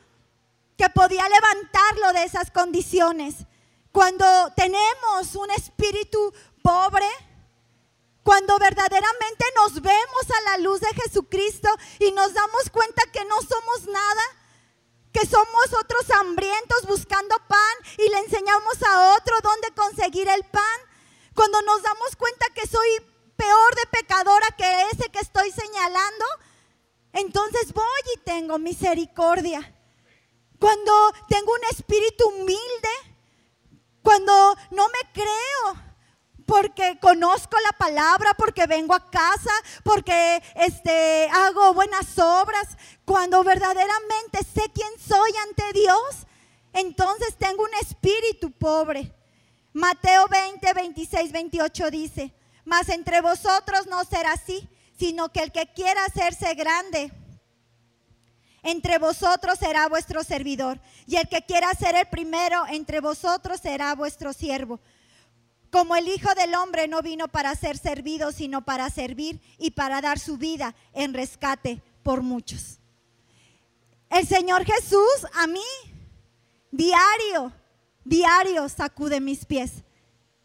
que 0.76 0.88
podía 0.90 1.28
levantarlo 1.28 2.12
de 2.12 2.24
esas 2.24 2.50
condiciones. 2.50 3.46
Cuando 3.92 4.24
tenemos 4.56 5.34
un 5.34 5.50
espíritu 5.50 6.32
pobre, 6.62 7.06
cuando 8.22 8.58
verdaderamente 8.58 9.44
nos 9.56 9.74
vemos 9.82 10.24
a 10.38 10.50
la 10.50 10.58
luz 10.58 10.80
de 10.80 10.88
Jesucristo 11.02 11.68
y 11.98 12.12
nos 12.12 12.32
damos 12.32 12.70
cuenta 12.70 13.02
que 13.12 13.24
no 13.24 13.40
somos 13.42 13.86
nada, 13.88 14.22
que 15.12 15.26
somos 15.26 15.72
otros 15.78 16.08
hambrientos 16.10 16.86
buscando 16.86 17.36
pan 17.48 17.74
y 17.98 18.08
le 18.08 18.18
enseñamos 18.18 18.82
a 18.82 19.16
otro 19.16 19.34
dónde 19.42 19.74
conseguir 19.74 20.28
el 20.28 20.44
pan, 20.44 20.78
cuando 21.34 21.60
nos 21.62 21.82
damos 21.82 22.14
cuenta 22.16 22.46
que 22.54 22.66
soy 22.66 22.88
peor 23.40 23.74
de 23.74 23.86
pecadora 23.98 24.46
que 24.56 24.82
ese 24.92 25.10
que 25.10 25.20
estoy 25.20 25.50
señalando, 25.50 26.24
entonces 27.12 27.72
voy 27.72 28.02
y 28.14 28.20
tengo 28.20 28.58
misericordia. 28.58 29.60
Cuando 30.58 30.92
tengo 31.26 31.52
un 31.52 31.64
espíritu 31.70 32.28
humilde, 32.28 32.94
cuando 34.02 34.32
no 34.72 34.86
me 34.88 35.12
creo, 35.14 35.90
porque 36.44 36.98
conozco 37.00 37.56
la 37.64 37.78
palabra, 37.78 38.34
porque 38.34 38.66
vengo 38.66 38.94
a 38.94 39.10
casa, 39.10 39.52
porque 39.84 40.42
este, 40.56 41.28
hago 41.32 41.72
buenas 41.72 42.18
obras, 42.18 42.76
cuando 43.06 43.42
verdaderamente 43.42 44.40
sé 44.42 44.70
quién 44.74 44.92
soy 44.98 45.30
ante 45.48 45.72
Dios, 45.72 46.26
entonces 46.74 47.36
tengo 47.38 47.62
un 47.62 47.74
espíritu 47.80 48.50
pobre. 48.50 49.14
Mateo 49.72 50.26
20, 50.28 50.74
26, 50.74 51.32
28 51.32 51.90
dice, 51.90 52.34
mas 52.70 52.88
entre 52.88 53.20
vosotros 53.20 53.88
no 53.88 54.04
será 54.04 54.34
así, 54.34 54.68
sino 54.96 55.30
que 55.30 55.42
el 55.42 55.50
que 55.50 55.66
quiera 55.74 56.04
hacerse 56.04 56.54
grande, 56.54 57.10
entre 58.62 58.98
vosotros 58.98 59.58
será 59.58 59.88
vuestro 59.88 60.22
servidor, 60.22 60.80
y 61.04 61.16
el 61.16 61.28
que 61.28 61.42
quiera 61.42 61.74
ser 61.74 61.96
el 61.96 62.06
primero 62.06 62.64
entre 62.68 63.00
vosotros 63.00 63.60
será 63.60 63.92
vuestro 63.96 64.32
siervo. 64.32 64.78
Como 65.72 65.96
el 65.96 66.06
Hijo 66.06 66.32
del 66.36 66.54
Hombre 66.54 66.86
no 66.86 67.02
vino 67.02 67.26
para 67.26 67.56
ser 67.56 67.76
servido, 67.76 68.30
sino 68.30 68.64
para 68.64 68.88
servir 68.88 69.40
y 69.58 69.72
para 69.72 70.00
dar 70.00 70.20
su 70.20 70.36
vida 70.36 70.76
en 70.92 71.12
rescate 71.12 71.82
por 72.04 72.22
muchos. 72.22 72.78
El 74.10 74.28
Señor 74.28 74.64
Jesús 74.64 75.26
a 75.34 75.48
mí, 75.48 75.66
diario, 76.70 77.52
diario 78.04 78.68
sacude 78.68 79.18
mis 79.18 79.44
pies, 79.44 79.72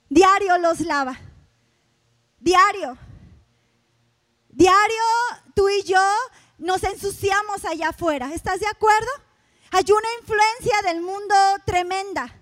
diario 0.09 0.57
los 0.57 0.79
lava, 0.79 1.19
diario. 2.45 2.95
Diario 4.49 5.03
tú 5.55 5.67
y 5.67 5.81
yo 5.83 6.07
nos 6.59 6.83
ensuciamos 6.83 7.65
allá 7.65 7.89
afuera. 7.89 8.31
¿Estás 8.33 8.59
de 8.59 8.67
acuerdo? 8.67 9.11
Hay 9.71 9.83
una 9.91 10.07
influencia 10.21 10.81
del 10.83 11.01
mundo 11.01 11.35
tremenda. 11.65 12.33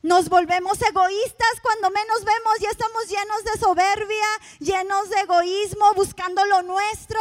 Nos 0.00 0.28
volvemos 0.28 0.80
egoístas 0.82 1.60
cuando 1.62 1.90
menos 1.90 2.24
vemos, 2.24 2.58
ya 2.58 2.70
estamos 2.70 3.06
llenos 3.06 3.44
de 3.44 3.60
soberbia, 3.60 4.26
llenos 4.58 5.10
de 5.10 5.20
egoísmo, 5.20 5.92
buscando 5.94 6.44
lo 6.46 6.62
nuestro. 6.62 7.20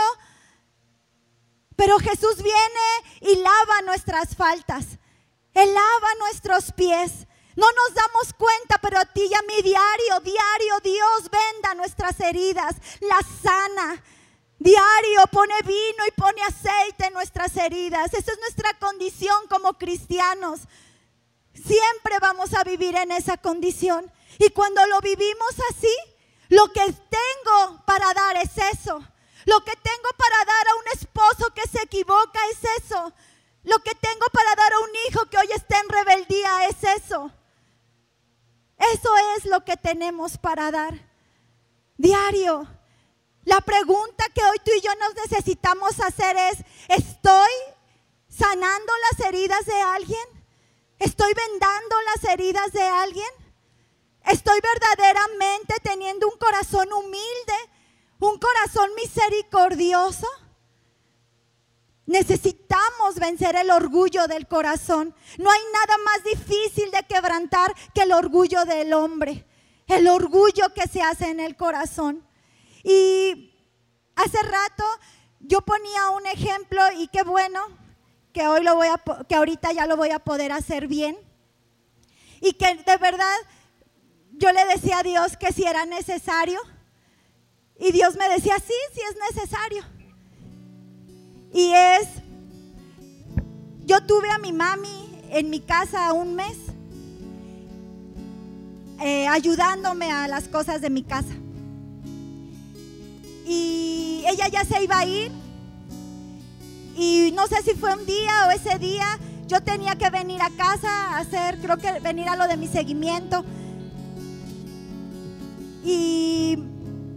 Pero 1.76 2.00
Jesús 2.00 2.42
viene 2.42 2.88
y 3.20 3.36
lava 3.36 3.82
nuestras 3.86 4.36
faltas. 4.36 4.86
Él 5.54 5.74
lava 5.74 6.16
nuestros 6.20 6.72
pies. 6.72 7.28
No 7.56 7.66
nos 7.72 7.94
damos 7.94 8.34
cuenta, 8.38 8.78
pero 8.82 9.00
a 9.00 9.06
ti 9.06 9.28
y 9.30 9.34
a 9.34 9.42
mi 9.42 9.62
diario, 9.62 10.20
diario, 10.22 10.80
Dios 10.84 11.30
venda 11.30 11.74
nuestras 11.76 12.20
heridas, 12.20 12.76
las 13.02 13.26
sana. 13.42 14.04
Diario 14.58 15.26
pone 15.32 15.56
vino 15.64 16.06
y 16.08 16.12
pone 16.12 16.44
aceite 16.44 17.08
en 17.08 17.14
nuestras 17.14 17.58
heridas. 17.58 18.14
Esa 18.14 18.32
es 18.32 18.40
nuestra 18.40 18.78
condición 18.78 19.48
como 19.50 19.74
cristianos. 19.74 20.62
Siempre 21.54 22.20
vamos 22.22 22.54
a 22.54 22.64
vivir 22.64 22.96
en 22.96 23.12
esa 23.12 23.38
condición. 23.38 24.12
Y 24.38 24.52
cuando 24.52 24.86
lo 24.86 25.02
vivimos 25.02 25.50
así, 25.72 25.94
lo 26.50 26.72
que 26.72 26.82
tengo 26.84 27.84
para 27.86 28.14
dar 28.14 28.38
es 28.38 28.56
eso. 28.74 29.04
Lo 29.46 29.64
que 29.66 29.76
tengo 29.76 30.10
para 30.18 30.46
dar 30.46 30.68
a 30.68 30.76
un 30.76 30.88
esposo 30.94 31.54
que 31.56 31.68
se 31.68 31.82
equivoca 31.82 32.40
es 32.52 32.84
eso. 32.84 33.12
Lo 33.64 33.80
que 33.80 33.96
tengo 33.96 34.26
para 34.32 34.56
dar 34.56 34.74
a 34.74 34.80
un 34.80 34.90
hijo 35.08 35.26
que 35.26 35.38
hoy 35.38 35.50
está 35.56 35.80
en 35.80 35.90
rebeldía 35.90 36.68
es 36.68 36.84
eso. 36.84 37.32
Eso 38.82 39.10
es 39.38 39.46
lo 39.46 39.64
que 39.64 39.78
tenemos 39.78 40.38
para 40.40 40.72
dar. 40.72 40.94
Diario. 41.98 42.68
La 43.44 43.62
pregunta 43.62 44.26
que 44.34 44.44
hoy 44.44 44.58
tú 44.64 44.72
y 44.76 44.82
yo 44.82 44.92
nos 44.96 45.16
necesitamos 45.16 46.00
hacer 46.00 46.36
es, 46.38 46.60
¿estoy 46.88 47.52
sanando 48.28 48.92
las 49.12 49.28
heridas 49.28 49.66
de 49.66 49.82
alguien? 49.82 50.28
¿Estoy 50.98 51.32
vendando 51.34 51.96
las 52.14 52.32
heridas 52.32 52.72
de 52.72 52.84
alguien? 52.84 53.30
¿Estoy 54.26 54.60
verdaderamente 54.62 55.76
teniendo 55.84 56.28
un 56.28 56.38
corazón 56.38 56.92
humilde, 56.94 57.54
un 58.20 58.40
corazón 58.40 58.90
misericordioso? 58.96 60.28
Necesitamos 62.06 62.71
vencer 63.22 63.56
el 63.56 63.72
orgullo 63.72 64.28
del 64.28 64.48
corazón. 64.48 65.16
No 65.38 65.50
hay 65.50 65.62
nada 65.74 65.98
más 66.04 66.24
difícil 66.26 66.92
de 66.92 67.04
quebrantar 67.04 67.74
que 67.94 68.02
el 68.02 68.12
orgullo 68.12 68.66
del 68.66 68.92
hombre, 68.92 69.46
el 69.88 70.10
orgullo 70.10 70.74
que 70.74 70.90
se 70.90 71.02
hace 71.02 71.30
en 71.30 71.40
el 71.40 71.56
corazón. 71.56 72.28
Y 72.84 73.54
hace 74.16 74.42
rato 74.44 74.84
yo 75.40 75.62
ponía 75.62 76.10
un 76.10 76.26
ejemplo 76.26 76.82
y 76.98 77.08
qué 77.08 77.24
bueno, 77.24 77.62
que 78.34 78.48
hoy 78.48 78.64
lo 78.64 78.76
voy 78.76 78.88
a, 78.88 79.02
que 79.28 79.36
ahorita 79.36 79.72
ya 79.72 79.86
lo 79.86 79.96
voy 79.96 80.10
a 80.10 80.20
poder 80.20 80.52
hacer 80.52 80.88
bien. 80.88 81.18
Y 82.42 82.54
que 82.54 82.76
de 82.76 82.98
verdad 82.98 83.38
yo 84.32 84.52
le 84.52 84.66
decía 84.66 85.00
a 85.00 85.04
Dios 85.04 85.38
que 85.38 85.54
si 85.54 85.64
era 85.64 85.86
necesario. 85.86 86.60
Y 87.80 87.92
Dios 87.92 88.16
me 88.16 88.28
decía, 88.30 88.56
sí, 88.58 88.74
sí 88.94 89.02
es 89.10 89.36
necesario. 89.36 89.84
Y 91.54 91.74
es, 91.74 92.08
yo 93.92 94.00
tuve 94.04 94.30
a 94.30 94.38
mi 94.38 94.54
mami 94.54 95.20
en 95.32 95.50
mi 95.50 95.60
casa 95.60 96.14
un 96.14 96.34
mes, 96.34 96.56
eh, 99.02 99.28
ayudándome 99.28 100.10
a 100.10 100.30
las 100.30 100.48
cosas 100.48 100.80
de 100.80 100.90
mi 100.90 101.04
casa. 101.04 101.34
Y 103.46 104.24
ella 104.30 104.48
ya 104.48 104.64
se 104.64 104.82
iba 104.82 104.98
a 104.98 105.06
ir 105.06 105.30
y 106.96 107.34
no 107.36 107.48
sé 107.48 107.62
si 107.64 107.72
fue 107.72 107.94
un 107.94 108.06
día 108.06 108.48
o 108.48 108.52
ese 108.52 108.80
día, 108.80 109.20
yo 109.46 109.62
tenía 109.62 109.98
que 109.98 110.10
venir 110.10 110.42
a 110.42 110.52
casa 110.52 111.10
a 111.10 111.18
hacer, 111.18 111.60
creo 111.60 111.76
que 111.76 112.00
venir 112.00 112.30
a 112.30 112.38
lo 112.38 112.48
de 112.48 112.56
mi 112.56 112.70
seguimiento. 112.70 113.44
Y 115.84 116.58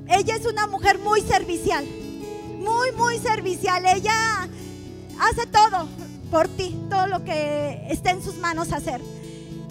ella 0.08 0.34
es 0.34 0.44
una 0.44 0.66
mujer 0.66 0.98
muy 0.98 1.20
servicial, 1.20 1.86
muy, 2.58 2.90
muy 2.96 3.20
servicial. 3.20 3.84
Ella 3.86 4.48
hace 5.20 5.46
todo 5.46 5.86
por 6.34 6.48
ti, 6.48 6.76
todo 6.90 7.06
lo 7.06 7.22
que 7.22 7.86
esté 7.88 8.10
en 8.10 8.20
sus 8.20 8.38
manos 8.38 8.72
hacer. 8.72 9.00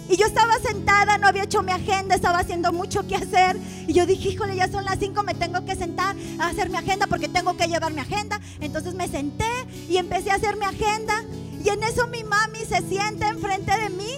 Y 0.08 0.16
yo 0.16 0.24
estaba 0.24 0.54
sentada, 0.66 1.18
no 1.18 1.26
había 1.26 1.42
hecho 1.42 1.62
mi 1.62 1.72
agenda, 1.72 2.14
estaba 2.14 2.38
haciendo 2.38 2.72
mucho 2.72 3.06
que 3.06 3.16
hacer. 3.16 3.58
Y 3.86 3.92
yo 3.92 4.06
dije, 4.06 4.30
híjole, 4.30 4.56
ya 4.56 4.66
son 4.68 4.82
las 4.86 4.98
5, 4.98 5.22
me 5.24 5.34
tengo 5.34 5.62
que 5.66 5.76
sentar 5.76 6.16
a 6.38 6.46
hacer 6.46 6.70
mi 6.70 6.78
agenda 6.78 7.06
porque 7.06 7.28
tengo 7.28 7.54
que 7.54 7.66
llevar 7.66 7.92
mi 7.92 8.00
agenda. 8.00 8.40
Entonces 8.60 8.94
me 8.94 9.08
senté 9.08 9.44
y 9.90 9.98
empecé 9.98 10.30
a 10.30 10.36
hacer 10.36 10.56
mi 10.56 10.64
agenda. 10.64 11.22
Y 11.62 11.68
en 11.68 11.82
eso 11.82 12.06
mi 12.06 12.24
mami 12.24 12.60
se 12.60 12.80
sienta 12.88 13.28
enfrente 13.28 13.78
de 13.78 13.90
mí 13.90 14.14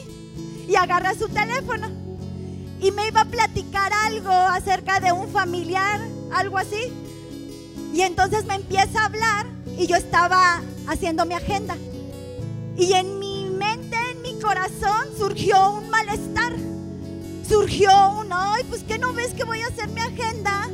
y 0.69 0.77
agarra 0.77 1.15
su 1.15 1.29
teléfono. 1.29 1.89
Y 2.81 2.93
me 2.93 3.09
iba 3.09 3.23
a 3.23 3.25
platicar 3.25 3.93
algo 4.05 4.31
acerca 4.31 5.01
de 5.01 5.11
un 5.11 5.29
familiar, 5.31 6.01
algo 6.33 6.59
así. 6.59 6.93
Y 7.93 8.03
entonces 8.03 8.45
me 8.45 8.55
empieza 8.55 9.01
a 9.01 9.07
hablar 9.07 9.47
y 9.77 9.89
yo 9.89 9.97
estaba 9.97 10.63
haciendo 10.87 11.27
mi 11.27 11.35
agenda. 11.35 11.77
Y 12.79 12.93
en 12.93 13.19
mi 13.19 13.37
corazón 14.47 15.09
surgió 15.19 15.73
un 15.73 15.91
malestar. 15.91 16.53
Surgió 17.49 17.91
un, 18.21 18.29
ay, 18.33 18.65
pues 18.69 18.83
que 18.83 18.99
no 18.99 19.13
ves 19.13 19.35
que 19.35 19.45
voy 19.45 19.61
a 19.61 19.67
hacer 19.67 19.89
mi 19.89 20.01
agenda. 20.01 20.69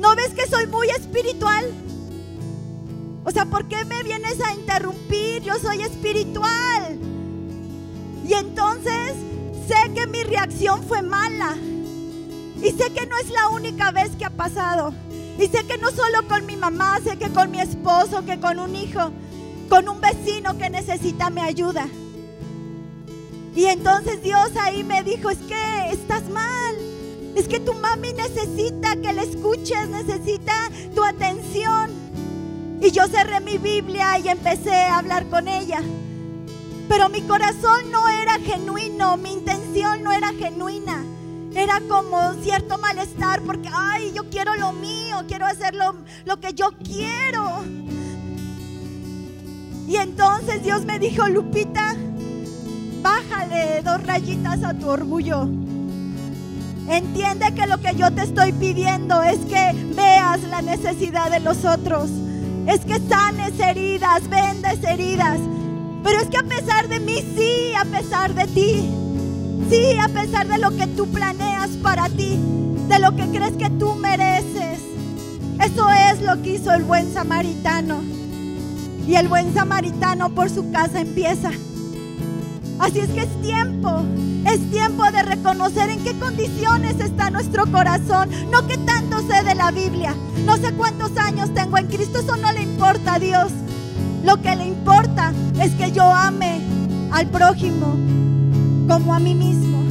¿No 0.00 0.14
ves 0.16 0.30
que 0.30 0.46
soy 0.46 0.66
muy 0.66 0.88
espiritual? 0.88 1.64
O 3.24 3.30
sea, 3.30 3.44
¿por 3.44 3.68
qué 3.68 3.84
me 3.84 4.02
vienes 4.02 4.40
a 4.40 4.54
interrumpir? 4.54 5.42
Yo 5.42 5.58
soy 5.58 5.82
espiritual. 5.82 6.98
Y 8.26 8.32
entonces 8.32 9.14
sé 9.66 9.92
que 9.94 10.06
mi 10.06 10.22
reacción 10.22 10.82
fue 10.84 11.02
mala. 11.02 11.56
Y 12.62 12.70
sé 12.70 12.92
que 12.92 13.06
no 13.06 13.18
es 13.18 13.30
la 13.30 13.48
única 13.48 13.90
vez 13.90 14.10
que 14.16 14.24
ha 14.24 14.30
pasado. 14.30 14.94
Y 15.38 15.46
sé 15.48 15.66
que 15.66 15.76
no 15.76 15.90
solo 15.90 16.26
con 16.28 16.46
mi 16.46 16.56
mamá, 16.56 16.98
sé 17.04 17.18
que 17.18 17.30
con 17.30 17.50
mi 17.50 17.60
esposo, 17.60 18.24
que 18.24 18.40
con 18.40 18.58
un 18.58 18.74
hijo, 18.74 19.12
con 19.68 19.88
un 19.88 20.00
vecino 20.00 20.56
que 20.56 20.70
necesita 20.70 21.30
mi 21.30 21.40
ayuda. 21.40 21.88
Y 23.54 23.66
entonces 23.66 24.22
Dios 24.22 24.50
ahí 24.60 24.84
me 24.84 25.02
dijo, 25.02 25.30
es 25.30 25.38
que 25.38 25.90
estás 25.90 26.28
mal. 26.28 26.76
Es 27.34 27.48
que 27.48 27.60
tu 27.60 27.74
mami 27.74 28.12
necesita 28.12 28.96
que 28.96 29.12
le 29.12 29.22
escuches, 29.22 29.88
necesita 29.88 30.52
tu 30.94 31.04
atención. 31.04 31.90
Y 32.80 32.90
yo 32.90 33.06
cerré 33.08 33.40
mi 33.40 33.58
Biblia 33.58 34.18
y 34.18 34.28
empecé 34.28 34.74
a 34.74 34.98
hablar 34.98 35.26
con 35.28 35.48
ella. 35.48 35.80
Pero 36.88 37.08
mi 37.08 37.22
corazón 37.22 37.90
no 37.90 38.08
era 38.08 38.38
genuino, 38.38 39.16
mi 39.16 39.32
intención 39.32 40.02
no 40.02 40.12
era 40.12 40.28
genuina. 40.32 41.04
Era 41.54 41.80
como 41.88 42.34
cierto 42.42 42.78
malestar 42.78 43.42
porque, 43.42 43.68
ay, 43.72 44.12
yo 44.14 44.28
quiero 44.30 44.54
lo 44.54 44.72
mío, 44.72 45.24
quiero 45.26 45.46
hacer 45.46 45.74
lo, 45.74 45.96
lo 46.24 46.38
que 46.38 46.54
yo 46.54 46.70
quiero. 46.84 47.64
Y 49.88 49.96
entonces 49.96 50.62
Dios 50.62 50.84
me 50.84 50.98
dijo, 50.98 51.26
Lupita, 51.28 51.96
bájale 53.00 53.80
dos 53.82 54.06
rayitas 54.06 54.62
a 54.62 54.74
tu 54.74 54.86
orgullo. 54.86 55.48
Entiende 56.90 57.54
que 57.54 57.66
lo 57.66 57.78
que 57.80 57.94
yo 57.96 58.12
te 58.12 58.22
estoy 58.22 58.52
pidiendo 58.52 59.22
es 59.22 59.38
que 59.46 59.72
veas 59.96 60.42
la 60.42 60.60
necesidad 60.60 61.30
de 61.30 61.40
los 61.40 61.64
otros. 61.64 62.10
Es 62.66 62.84
que 62.84 63.00
sanes 63.08 63.58
heridas, 63.58 64.28
vendes 64.28 64.84
heridas. 64.84 65.38
Pero 66.04 66.20
es 66.20 66.28
que 66.28 66.36
a 66.36 66.42
pesar 66.42 66.88
de 66.88 67.00
mí, 67.00 67.24
sí, 67.34 67.72
a 67.74 67.86
pesar 67.86 68.34
de 68.34 68.46
ti, 68.46 68.90
sí, 69.70 69.98
a 69.98 70.08
pesar 70.08 70.48
de 70.48 70.58
lo 70.58 70.76
que 70.76 70.86
tú 70.86 71.06
planeas 71.06 71.70
para 71.82 72.10
ti, 72.10 72.38
de 72.88 72.98
lo 72.98 73.16
que 73.16 73.26
crees 73.28 73.56
que 73.56 73.70
tú 73.70 73.94
mereces. 73.94 74.80
Eso 75.64 75.88
es 75.90 76.20
lo 76.20 76.42
que 76.42 76.56
hizo 76.56 76.74
el 76.74 76.84
buen 76.84 77.10
samaritano. 77.10 78.17
Y 79.08 79.16
el 79.16 79.26
buen 79.26 79.54
samaritano 79.54 80.28
por 80.28 80.50
su 80.50 80.70
casa 80.70 81.00
empieza. 81.00 81.50
Así 82.78 83.00
es 83.00 83.08
que 83.08 83.22
es 83.22 83.40
tiempo, 83.40 84.02
es 84.44 84.70
tiempo 84.70 85.02
de 85.10 85.22
reconocer 85.22 85.88
en 85.88 86.04
qué 86.04 86.12
condiciones 86.18 87.00
está 87.00 87.30
nuestro 87.30 87.64
corazón. 87.72 88.28
No 88.50 88.66
que 88.66 88.76
tanto 88.76 89.20
sé 89.26 89.42
de 89.44 89.54
la 89.54 89.70
Biblia, 89.70 90.14
no 90.44 90.58
sé 90.58 90.74
cuántos 90.74 91.16
años 91.16 91.54
tengo 91.54 91.78
en 91.78 91.86
Cristo, 91.86 92.18
eso 92.18 92.36
no 92.36 92.52
le 92.52 92.60
importa 92.60 93.14
a 93.14 93.18
Dios. 93.18 93.50
Lo 94.24 94.42
que 94.42 94.54
le 94.54 94.66
importa 94.66 95.32
es 95.58 95.72
que 95.72 95.90
yo 95.90 96.04
ame 96.04 96.60
al 97.10 97.28
prójimo 97.28 97.96
como 98.86 99.14
a 99.14 99.18
mí 99.18 99.34
mismo. 99.34 99.87